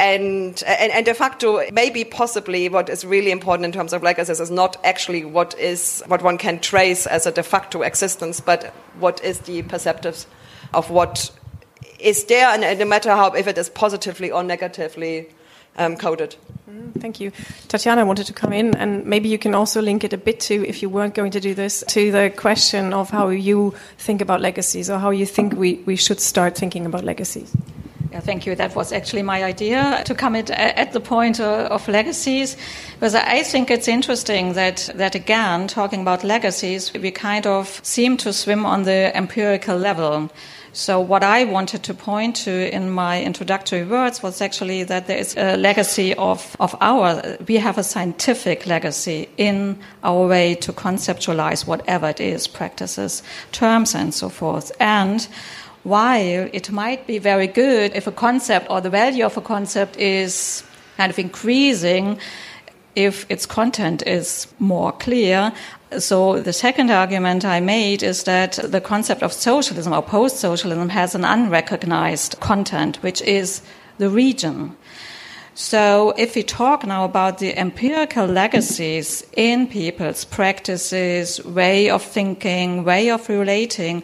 [0.00, 4.40] And, and, and, de facto, maybe possibly what is really important in terms of legacies
[4.40, 8.64] is not actually what is what one can trace as a de facto existence, but
[8.98, 10.26] what is the perceptives
[10.72, 11.30] of what
[12.04, 15.26] is there, and no matter how, if it is positively or negatively
[15.76, 16.36] um, coded.
[16.70, 17.30] Mm, thank you.
[17.68, 20.54] Tatjana wanted to come in, and maybe you can also link it a bit to,
[20.66, 24.40] if you weren't going to do this, to the question of how you think about
[24.40, 27.52] legacies or how you think we, we should start thinking about legacies.
[28.12, 28.54] Yeah, thank you.
[28.54, 32.56] That was actually my idea to come at, at the point uh, of legacies,
[32.94, 38.16] because I think it's interesting that, that again, talking about legacies, we kind of seem
[38.18, 40.30] to swim on the empirical level.
[40.76, 45.18] So, what I wanted to point to in my introductory words was actually that there
[45.18, 50.72] is a legacy of, of our, we have a scientific legacy in our way to
[50.72, 54.72] conceptualize whatever it is, practices, terms, and so forth.
[54.80, 55.28] And
[55.84, 59.96] while it might be very good if a concept or the value of a concept
[59.96, 60.64] is
[60.96, 62.18] kind of increasing,
[62.96, 65.52] if its content is more clear,
[65.98, 71.14] so the second argument I made is that the concept of socialism or post-socialism has
[71.14, 73.62] an unrecognized content, which is
[73.98, 74.76] the region.
[75.54, 82.82] So if we talk now about the empirical legacies in people's practices, way of thinking,
[82.82, 84.02] way of relating,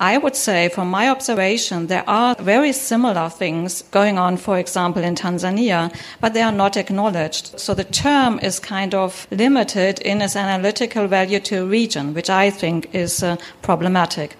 [0.00, 5.02] I would say, from my observation, there are very similar things going on, for example,
[5.02, 7.60] in Tanzania, but they are not acknowledged.
[7.60, 12.30] So the term is kind of limited in its analytical value to a region, which
[12.30, 14.36] I think is uh, problematic.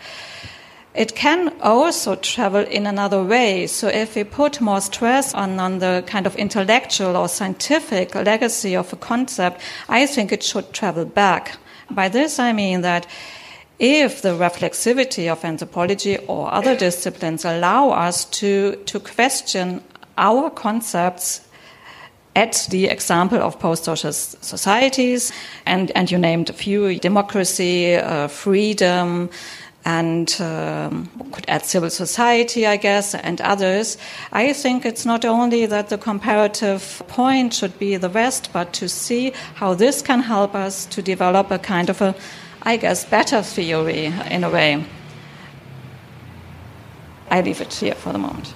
[0.94, 3.66] It can also travel in another way.
[3.66, 8.75] So if we put more stress on, on the kind of intellectual or scientific legacy
[8.75, 11.59] of a concept, I think it should travel back.
[11.90, 13.07] By this I mean that
[13.81, 19.83] if the reflexivity of anthropology or other disciplines allow us to, to question
[20.18, 21.41] our concepts
[22.37, 25.33] at the example of post-social societies,
[25.64, 29.31] and, and you named a few, democracy, uh, freedom,
[29.85, 33.97] and um, could add civil society, I guess, and others.
[34.33, 38.89] I think it's not only that the comparative point should be the West, but to
[38.89, 42.14] see how this can help us to develop a kind of a
[42.62, 44.85] I guess, better theory in a way.
[47.31, 48.55] I leave it here for the moment.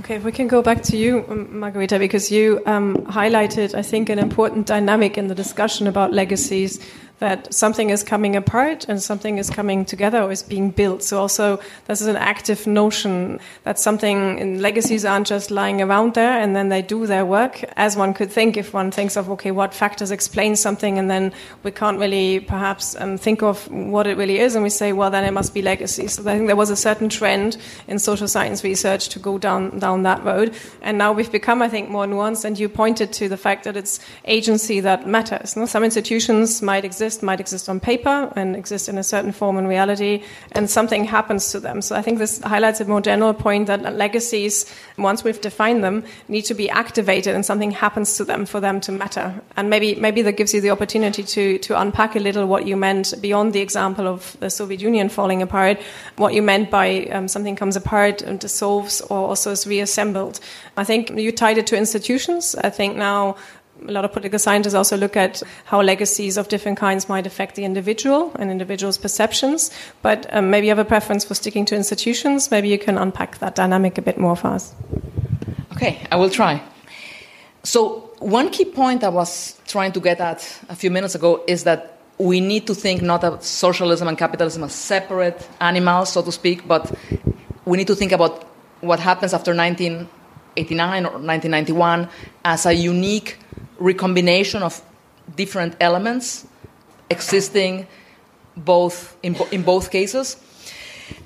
[0.00, 3.82] Okay, if we can go back to you, um, Margarita, because you um, highlighted, I
[3.82, 6.80] think, an important dynamic in the discussion about legacies
[7.22, 11.04] that something is coming apart and something is coming together or is being built.
[11.04, 16.14] So also this is an active notion that something in legacies aren't just lying around
[16.14, 19.30] there and then they do their work as one could think if one thinks of,
[19.30, 24.08] okay, what factors explain something and then we can't really perhaps um, think of what
[24.08, 26.08] it really is and we say, well, then it must be legacy.
[26.08, 27.56] So I think there was a certain trend
[27.86, 30.56] in social science research to go down, down that road.
[30.80, 33.76] And now we've become, I think, more nuanced and you pointed to the fact that
[33.76, 35.54] it's agency that matters.
[35.70, 39.66] Some institutions might exist, might exist on paper and exist in a certain form in
[39.66, 41.82] reality and something happens to them.
[41.82, 46.04] So I think this highlights a more general point that legacies, once we've defined them,
[46.28, 49.34] need to be activated and something happens to them for them to matter.
[49.56, 52.76] And maybe, maybe that gives you the opportunity to, to unpack a little what you
[52.76, 55.80] meant beyond the example of the Soviet Union falling apart,
[56.16, 60.38] what you meant by um, something comes apart and dissolves or also is reassembled.
[60.76, 62.54] I think you tied it to institutions.
[62.54, 63.36] I think now
[63.88, 67.54] a lot of political scientists also look at how legacies of different kinds might affect
[67.56, 69.70] the individual and individuals' perceptions.
[70.02, 72.50] But um, maybe you have a preference for sticking to institutions.
[72.50, 74.74] Maybe you can unpack that dynamic a bit more for us.
[75.72, 76.62] Okay, I will try.
[77.64, 81.64] So, one key point I was trying to get at a few minutes ago is
[81.64, 86.30] that we need to think not of socialism and capitalism as separate animals, so to
[86.30, 86.92] speak, but
[87.64, 88.44] we need to think about
[88.80, 92.08] what happens after 1989 or 1991
[92.44, 93.38] as a unique
[93.82, 94.80] recombination of
[95.36, 96.46] different elements
[97.10, 97.86] existing
[98.56, 100.36] both in, in both cases.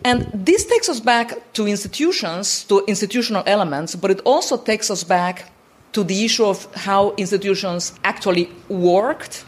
[0.05, 5.05] And this takes us back to institutions, to institutional elements, but it also takes us
[5.05, 5.53] back
[5.93, 9.45] to the issue of how institutions actually worked,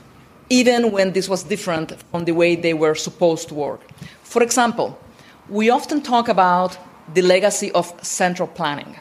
[0.48, 3.80] even when this was different from the way they were supposed to work.
[4.22, 4.98] For example,
[5.48, 6.78] we often talk about
[7.14, 8.96] the legacy of central planning.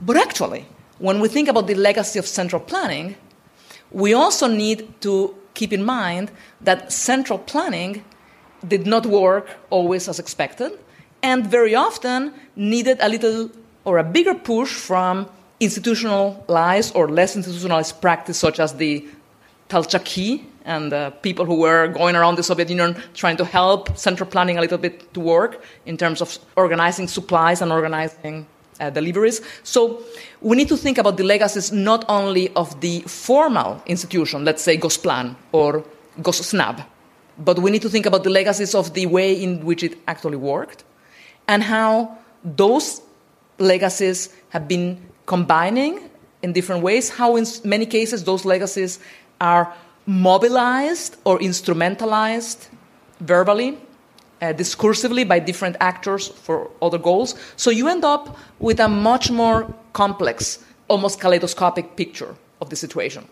[0.00, 0.66] But actually,
[1.02, 3.16] when we think about the legacy of central planning,
[3.90, 6.30] we also need to keep in mind
[6.60, 8.04] that central planning
[8.68, 10.70] did not work always as expected,
[11.20, 13.50] and very often needed a little
[13.84, 15.28] or a bigger push from
[15.58, 19.04] institutionalized or less institutionalized practice, such as the
[19.68, 24.30] Talchaki and the people who were going around the Soviet Union trying to help central
[24.30, 28.46] planning a little bit to work in terms of organizing supplies and organizing
[28.80, 29.40] uh, deliveries.
[29.62, 30.02] So
[30.40, 34.76] we need to think about the legacies not only of the formal institution, let's say
[34.76, 35.84] Gosplan or
[36.20, 36.84] Gosnab,
[37.38, 40.36] but we need to think about the legacies of the way in which it actually
[40.36, 40.84] worked
[41.48, 43.02] and how those
[43.58, 46.10] legacies have been combining
[46.42, 48.98] in different ways, how in many cases those legacies
[49.40, 49.72] are
[50.06, 52.68] mobilized or instrumentalized
[53.20, 53.78] verbally
[54.42, 57.34] uh, discursively by different actors for other goals.
[57.56, 63.24] So you end up with a much more complex, almost kaleidoscopic picture of the situation.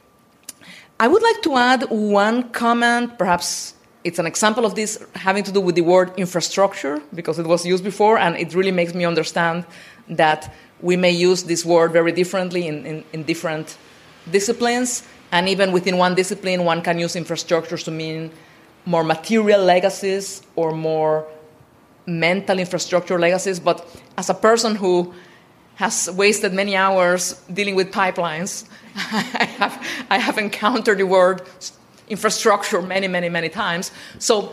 [1.00, 5.52] I would like to add one comment, perhaps it's an example of this having to
[5.52, 9.04] do with the word infrastructure, because it was used before, and it really makes me
[9.04, 9.64] understand
[10.08, 13.76] that we may use this word very differently in, in, in different
[14.30, 15.02] disciplines.
[15.32, 18.30] And even within one discipline, one can use infrastructures to mean
[18.84, 21.26] more material legacies or more
[22.06, 23.60] mental infrastructure legacies.
[23.60, 25.14] But as a person who
[25.76, 31.42] has wasted many hours dealing with pipelines, I have, I have encountered the word
[32.08, 33.92] infrastructure many, many, many times.
[34.18, 34.52] So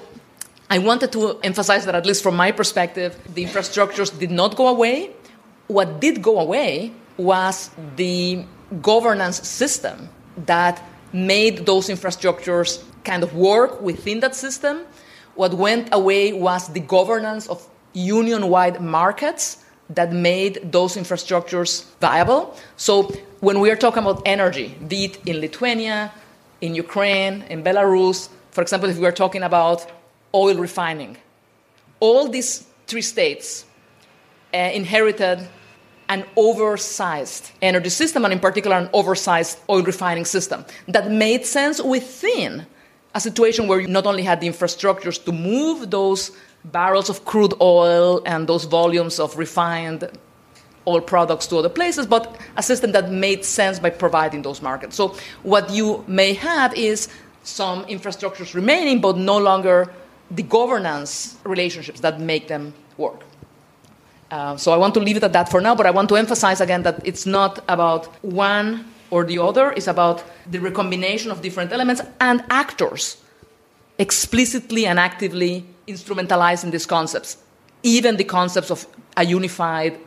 [0.69, 4.67] I wanted to emphasize that, at least from my perspective, the infrastructures did not go
[4.67, 5.11] away.
[5.67, 8.45] What did go away was the
[8.81, 10.09] governance system
[10.45, 10.81] that
[11.13, 14.75] made those infrastructures kind of work within that system.
[15.41, 17.57] What went away was the governance of
[17.93, 22.41] union wide markets that made those infrastructures viable.
[22.75, 22.93] So
[23.39, 26.11] when we are talking about energy, be it in Lithuania,
[26.59, 29.79] in Ukraine, in Belarus, for example, if we are talking about
[30.33, 31.17] oil refining,
[31.99, 33.65] all these three states
[34.53, 35.47] uh, inherited
[36.09, 41.81] an oversized energy system, and in particular, an oversized oil refining system that made sense
[41.81, 42.65] within
[43.17, 46.31] a situation where you not only had the infrastructures to move those
[46.65, 50.09] barrels of crude oil and those volumes of refined
[50.87, 54.95] oil products to other places, but a system that made sense by providing those markets.
[54.95, 57.09] So, what you may have is
[57.43, 59.91] some infrastructures remaining, but no longer
[60.31, 63.23] the governance relationships that make them work.
[64.29, 66.15] Uh, so I want to leave it at that for now, but I want to
[66.15, 71.41] emphasize again that it's not about one or the other, it's about the recombination of
[71.41, 73.17] different elements and actors
[73.99, 77.37] explicitly and actively instrumentalizing these concepts.
[77.83, 79.97] Even the concepts of a unified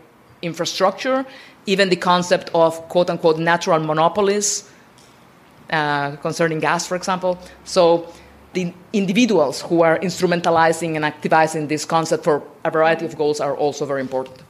[0.42, 1.24] infrastructure,
[1.66, 4.68] even the concept of quote unquote natural monopolies
[5.70, 7.38] uh, concerning gas, for example.
[7.64, 8.12] So
[8.52, 13.56] the individuals who are instrumentalizing and activizing this concept for a variety of goals are
[13.56, 14.42] also very important.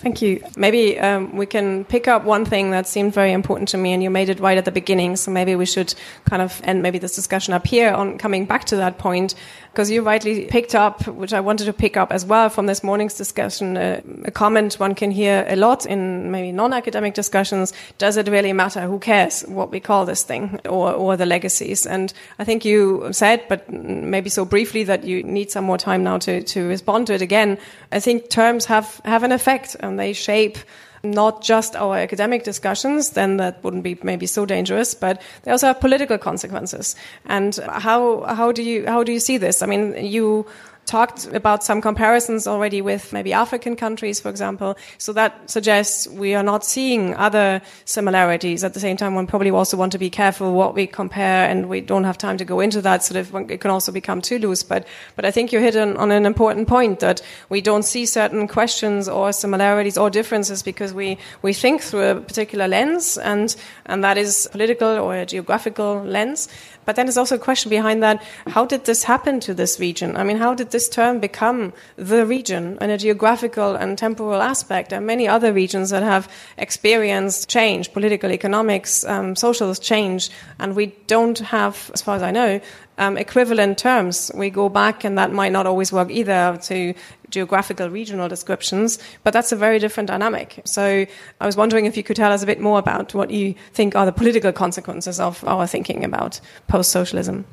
[0.00, 0.42] Thank you.
[0.56, 4.02] Maybe um, we can pick up one thing that seemed very important to me, and
[4.02, 5.16] you made it right at the beginning.
[5.16, 5.94] So maybe we should
[6.24, 9.34] kind of end maybe this discussion up here on coming back to that point,
[9.72, 12.82] because you rightly picked up, which I wanted to pick up as well from this
[12.82, 17.72] morning's discussion, uh, a comment one can hear a lot in maybe non-academic discussions.
[17.98, 18.80] Does it really matter?
[18.82, 21.86] Who cares what we call this thing or, or the legacies?
[21.86, 26.02] And I think you said, but maybe so briefly that you need some more time
[26.02, 27.56] now to, to respond to it again.
[27.92, 30.58] I think terms have, have an effect and they shape
[31.02, 35.66] not just our academic discussions, then that wouldn't be maybe so dangerous, but they also
[35.66, 36.96] have political consequences.
[37.26, 39.62] And how, how do you, how do you see this?
[39.62, 40.46] I mean, you
[40.90, 44.76] talked about some comparisons already with maybe African countries, for example.
[44.98, 48.64] So that suggests we are not seeing other similarities.
[48.64, 51.68] At the same time, one probably also want to be careful what we compare, and
[51.68, 53.04] we don't have time to go into that.
[53.04, 54.64] Sort of, it can also become too loose.
[54.64, 58.04] But but I think you hit on, on an important point that we don't see
[58.04, 63.54] certain questions or similarities or differences because we we think through a particular lens, and
[63.86, 66.48] and that is political or a geographical lens.
[66.90, 68.20] But then there's also a question behind that.
[68.48, 70.16] How did this happen to this region?
[70.16, 74.90] I mean, how did this term become the region in a geographical and temporal aspect?
[74.90, 76.28] There are many other regions that have
[76.58, 82.32] experienced change, political, economics, um, social change, and we don't have, as far as I
[82.32, 82.60] know,
[83.00, 84.30] um, equivalent terms.
[84.34, 86.94] We go back, and that might not always work either to
[87.30, 90.60] geographical regional descriptions, but that's a very different dynamic.
[90.64, 91.06] So
[91.40, 93.96] I was wondering if you could tell us a bit more about what you think
[93.96, 97.46] are the political consequences of our thinking about post socialism.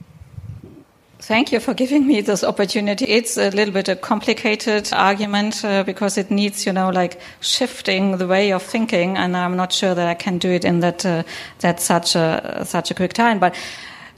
[1.19, 3.05] Thank you for giving me this opportunity.
[3.05, 8.17] It's a little bit a complicated argument uh, because it needs, you know, like shifting
[8.17, 11.05] the way of thinking, and I'm not sure that I can do it in that
[11.05, 11.23] uh,
[11.59, 13.39] that such a such a quick time.
[13.39, 13.55] But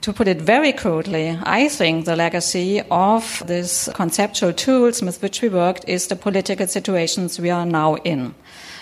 [0.01, 5.41] to put it very crudely, I think the legacy of these conceptual tools with which
[5.41, 8.33] we worked is the political situations we are now in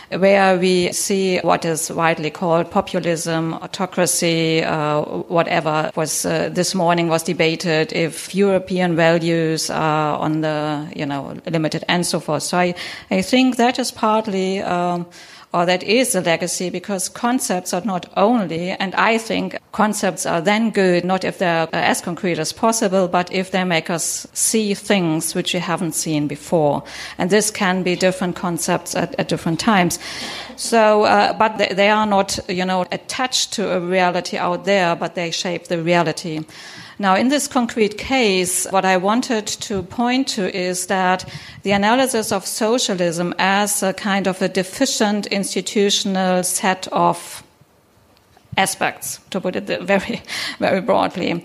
[0.09, 7.09] where we see what is widely called populism, autocracy, uh, whatever was uh, this morning
[7.09, 12.43] was debated if European values are on the you know limited and so forth.
[12.43, 12.76] So I,
[13.11, 14.61] I think that is partly.
[14.61, 15.05] Um,
[15.58, 20.39] or that is a legacy because concepts are not only, and I think concepts are
[20.39, 24.76] then good, not if they're as concrete as possible, but if they make us see
[24.76, 26.84] things which we haven't seen before.
[27.18, 29.97] And this can be different concepts at, at different times.
[30.58, 34.95] So, uh, but they, they are not, you know, attached to a reality out there,
[34.95, 36.45] but they shape the reality.
[37.00, 41.30] Now, in this concrete case, what I wanted to point to is that
[41.62, 47.43] the analysis of socialism as a kind of a deficient institutional set of
[48.58, 50.24] aspects, to put it very,
[50.60, 51.43] very broadly.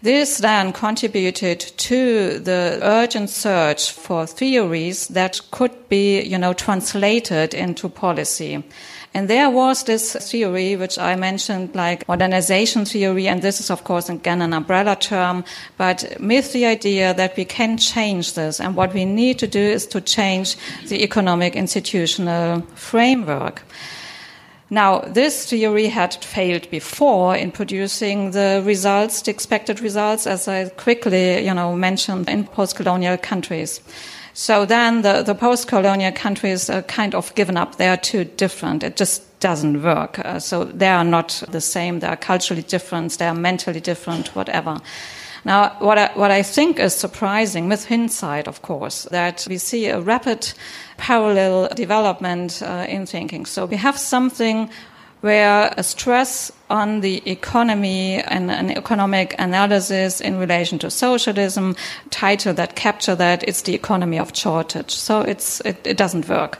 [0.00, 7.52] This then contributed to the urgent search for theories that could be, you know, translated
[7.52, 8.62] into policy.
[9.16, 13.82] And there was this theory, which I mentioned, like modernization theory, and this is, of
[13.82, 15.42] course, again an umbrella term,
[15.78, 18.60] but with the idea that we can change this.
[18.60, 20.58] And what we need to do is to change
[20.88, 23.62] the economic institutional framework.
[24.68, 30.68] Now, this theory had failed before in producing the results, the expected results, as I
[30.68, 33.80] quickly, you know, mentioned in post-colonial countries.
[34.38, 37.76] So then the, the post-colonial countries are kind of given up.
[37.76, 38.82] They are too different.
[38.82, 40.18] It just doesn't work.
[40.18, 42.00] Uh, so they are not the same.
[42.00, 43.16] They are culturally different.
[43.16, 44.78] They are mentally different, whatever.
[45.46, 49.86] Now, what I, what I think is surprising, with hindsight, of course, that we see
[49.86, 50.52] a rapid
[50.98, 53.46] parallel development uh, in thinking.
[53.46, 54.68] So we have something
[55.22, 61.76] where a stress on the economy and an economic analysis in relation to socialism
[62.10, 64.90] title that capture that it's the economy of shortage.
[64.90, 66.58] So it's it, it doesn't work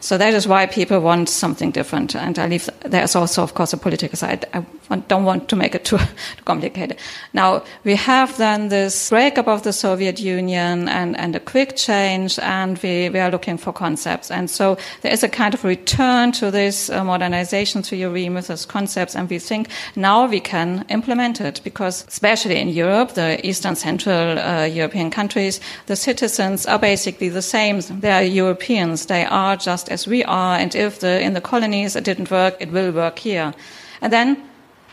[0.00, 3.72] so that is why people want something different and i leave there's also of course
[3.72, 4.64] a political side i
[5.08, 6.04] don't want to make it too, too
[6.44, 6.98] complicated
[7.32, 12.38] now we have then this breakup of the soviet union and and a quick change
[12.40, 16.32] and we we are looking for concepts and so there is a kind of return
[16.32, 21.40] to this uh, modernization theory with these concepts and we think now we can implement
[21.40, 27.28] it because, especially in Europe, the Eastern Central uh, European countries, the citizens are basically
[27.28, 27.80] the same.
[28.00, 29.06] They are Europeans.
[29.06, 30.56] They are just as we are.
[30.56, 33.52] And if the, in the colonies it didn't work, it will work here.
[34.00, 34.48] And then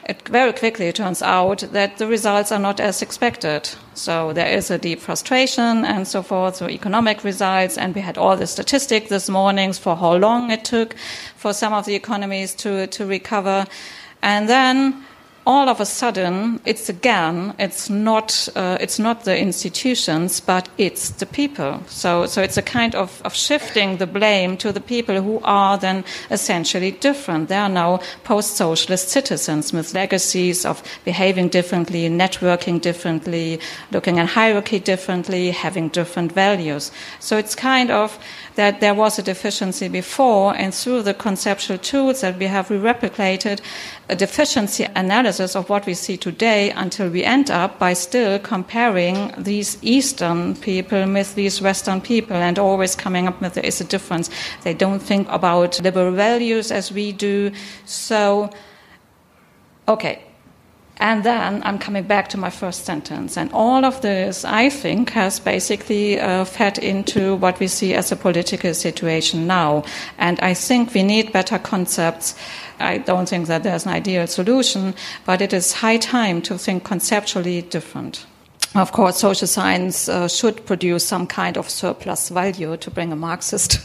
[0.08, 3.70] it very quickly turns out that the results are not as expected.
[3.96, 8.18] So there is a deep frustration and so forth, so economic results, and we had
[8.18, 10.96] all the statistics this morning for how long it took
[11.36, 13.66] for some of the economies to, to recover.
[14.22, 15.05] And then
[15.48, 21.10] all of a sudden, it's again, it's not, uh, it's not the institutions, but it's
[21.10, 21.84] the people.
[21.88, 25.78] So, so it's a kind of, of shifting the blame to the people who are
[25.78, 27.50] then essentially different.
[27.50, 33.60] They are now post-socialist citizens with legacies of behaving differently, networking differently,
[33.92, 36.92] looking at hierarchy differently, having different values.
[37.20, 38.18] So it's kind of
[38.56, 43.60] that there was a deficiency before, and through the conceptual tools that we have replicated,
[44.10, 49.34] a deficiency analysis of what we see today until we end up by still comparing
[49.38, 53.84] these Eastern people with these Western people and always coming up with there is a
[53.84, 54.30] difference.
[54.64, 57.52] They don't think about liberal values as we do.
[57.86, 58.50] So,
[59.88, 60.24] okay,
[60.98, 63.38] and then I'm coming back to my first sentence.
[63.38, 68.12] And all of this, I think, has basically uh, fed into what we see as
[68.12, 69.84] a political situation now.
[70.18, 72.36] And I think we need better concepts.
[72.80, 76.84] I don't think that there's an ideal solution, but it is high time to think
[76.86, 78.26] conceptually different.
[78.76, 83.16] Of course, social science uh, should produce some kind of surplus value to bring a
[83.16, 83.80] Marxist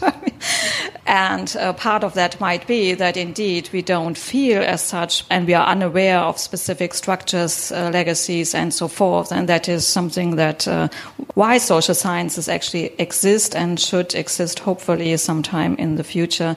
[1.06, 5.46] and uh, part of that might be that indeed we don't feel as such and
[5.46, 9.30] we are unaware of specific structures, uh, legacies, and so forth.
[9.30, 10.88] And that is something that uh,
[11.34, 16.56] why social sciences actually exist and should exist, hopefully, sometime in the future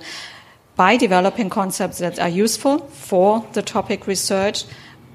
[0.76, 4.66] by developing concepts that are useful for the topic research,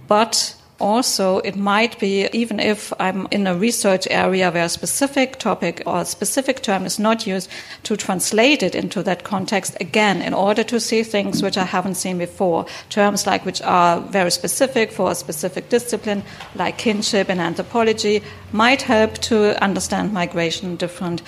[0.06, 5.38] but also it might be even if i'm in a research area where a specific
[5.38, 7.50] topic or a specific term is not used
[7.82, 11.94] to translate it into that context again in order to see things which i haven't
[11.94, 12.66] seen before.
[12.88, 16.22] Terms like which are very specific for a specific discipline
[16.54, 18.22] like kinship in anthropology
[18.52, 21.22] might help to understand migration different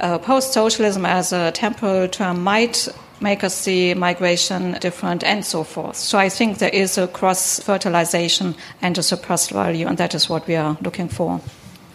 [0.00, 2.88] uh, post socialism as a temporal term might
[3.20, 5.96] make us see migration different and so forth.
[5.96, 10.28] So I think there is a cross fertilization and a surplus value, and that is
[10.28, 11.40] what we are looking for.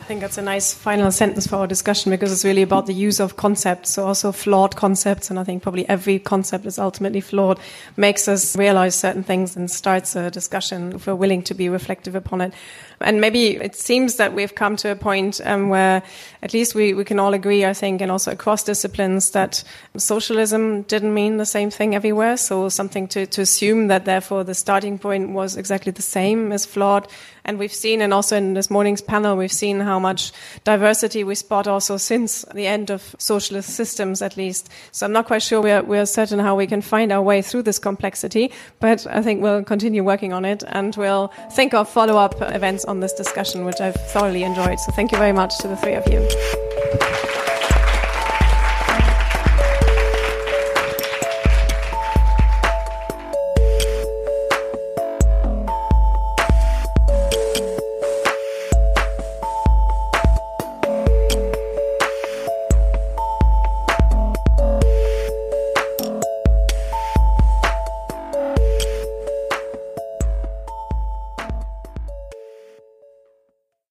[0.09, 2.95] I think that's a nice final sentence for our discussion because it's really about the
[2.95, 5.29] use of concepts, so also flawed concepts.
[5.29, 7.59] And I think probably every concept is ultimately flawed,
[7.95, 12.15] makes us realize certain things and starts a discussion if we're willing to be reflective
[12.15, 12.55] upon it.
[13.01, 16.01] And maybe it seems that we've come to a point um, where
[16.41, 19.63] at least we, we can all agree, I think, and also across disciplines that
[19.95, 22.35] socialism didn't mean the same thing everywhere.
[22.35, 26.65] So something to, to assume that therefore the starting point was exactly the same is
[26.65, 27.07] flawed.
[27.49, 30.31] And we've seen, and also in this morning's panel, we've seen how much
[30.65, 34.69] diversity we spot also since the end of socialist systems, at least.
[34.91, 37.63] So I'm not quite sure we're, we're certain how we can find our way through
[37.63, 42.17] this complexity, but I think we'll continue working on it and we'll think of follow
[42.17, 44.79] up events on this discussion, which I've thoroughly enjoyed.
[44.79, 47.28] So thank you very much to the three of you.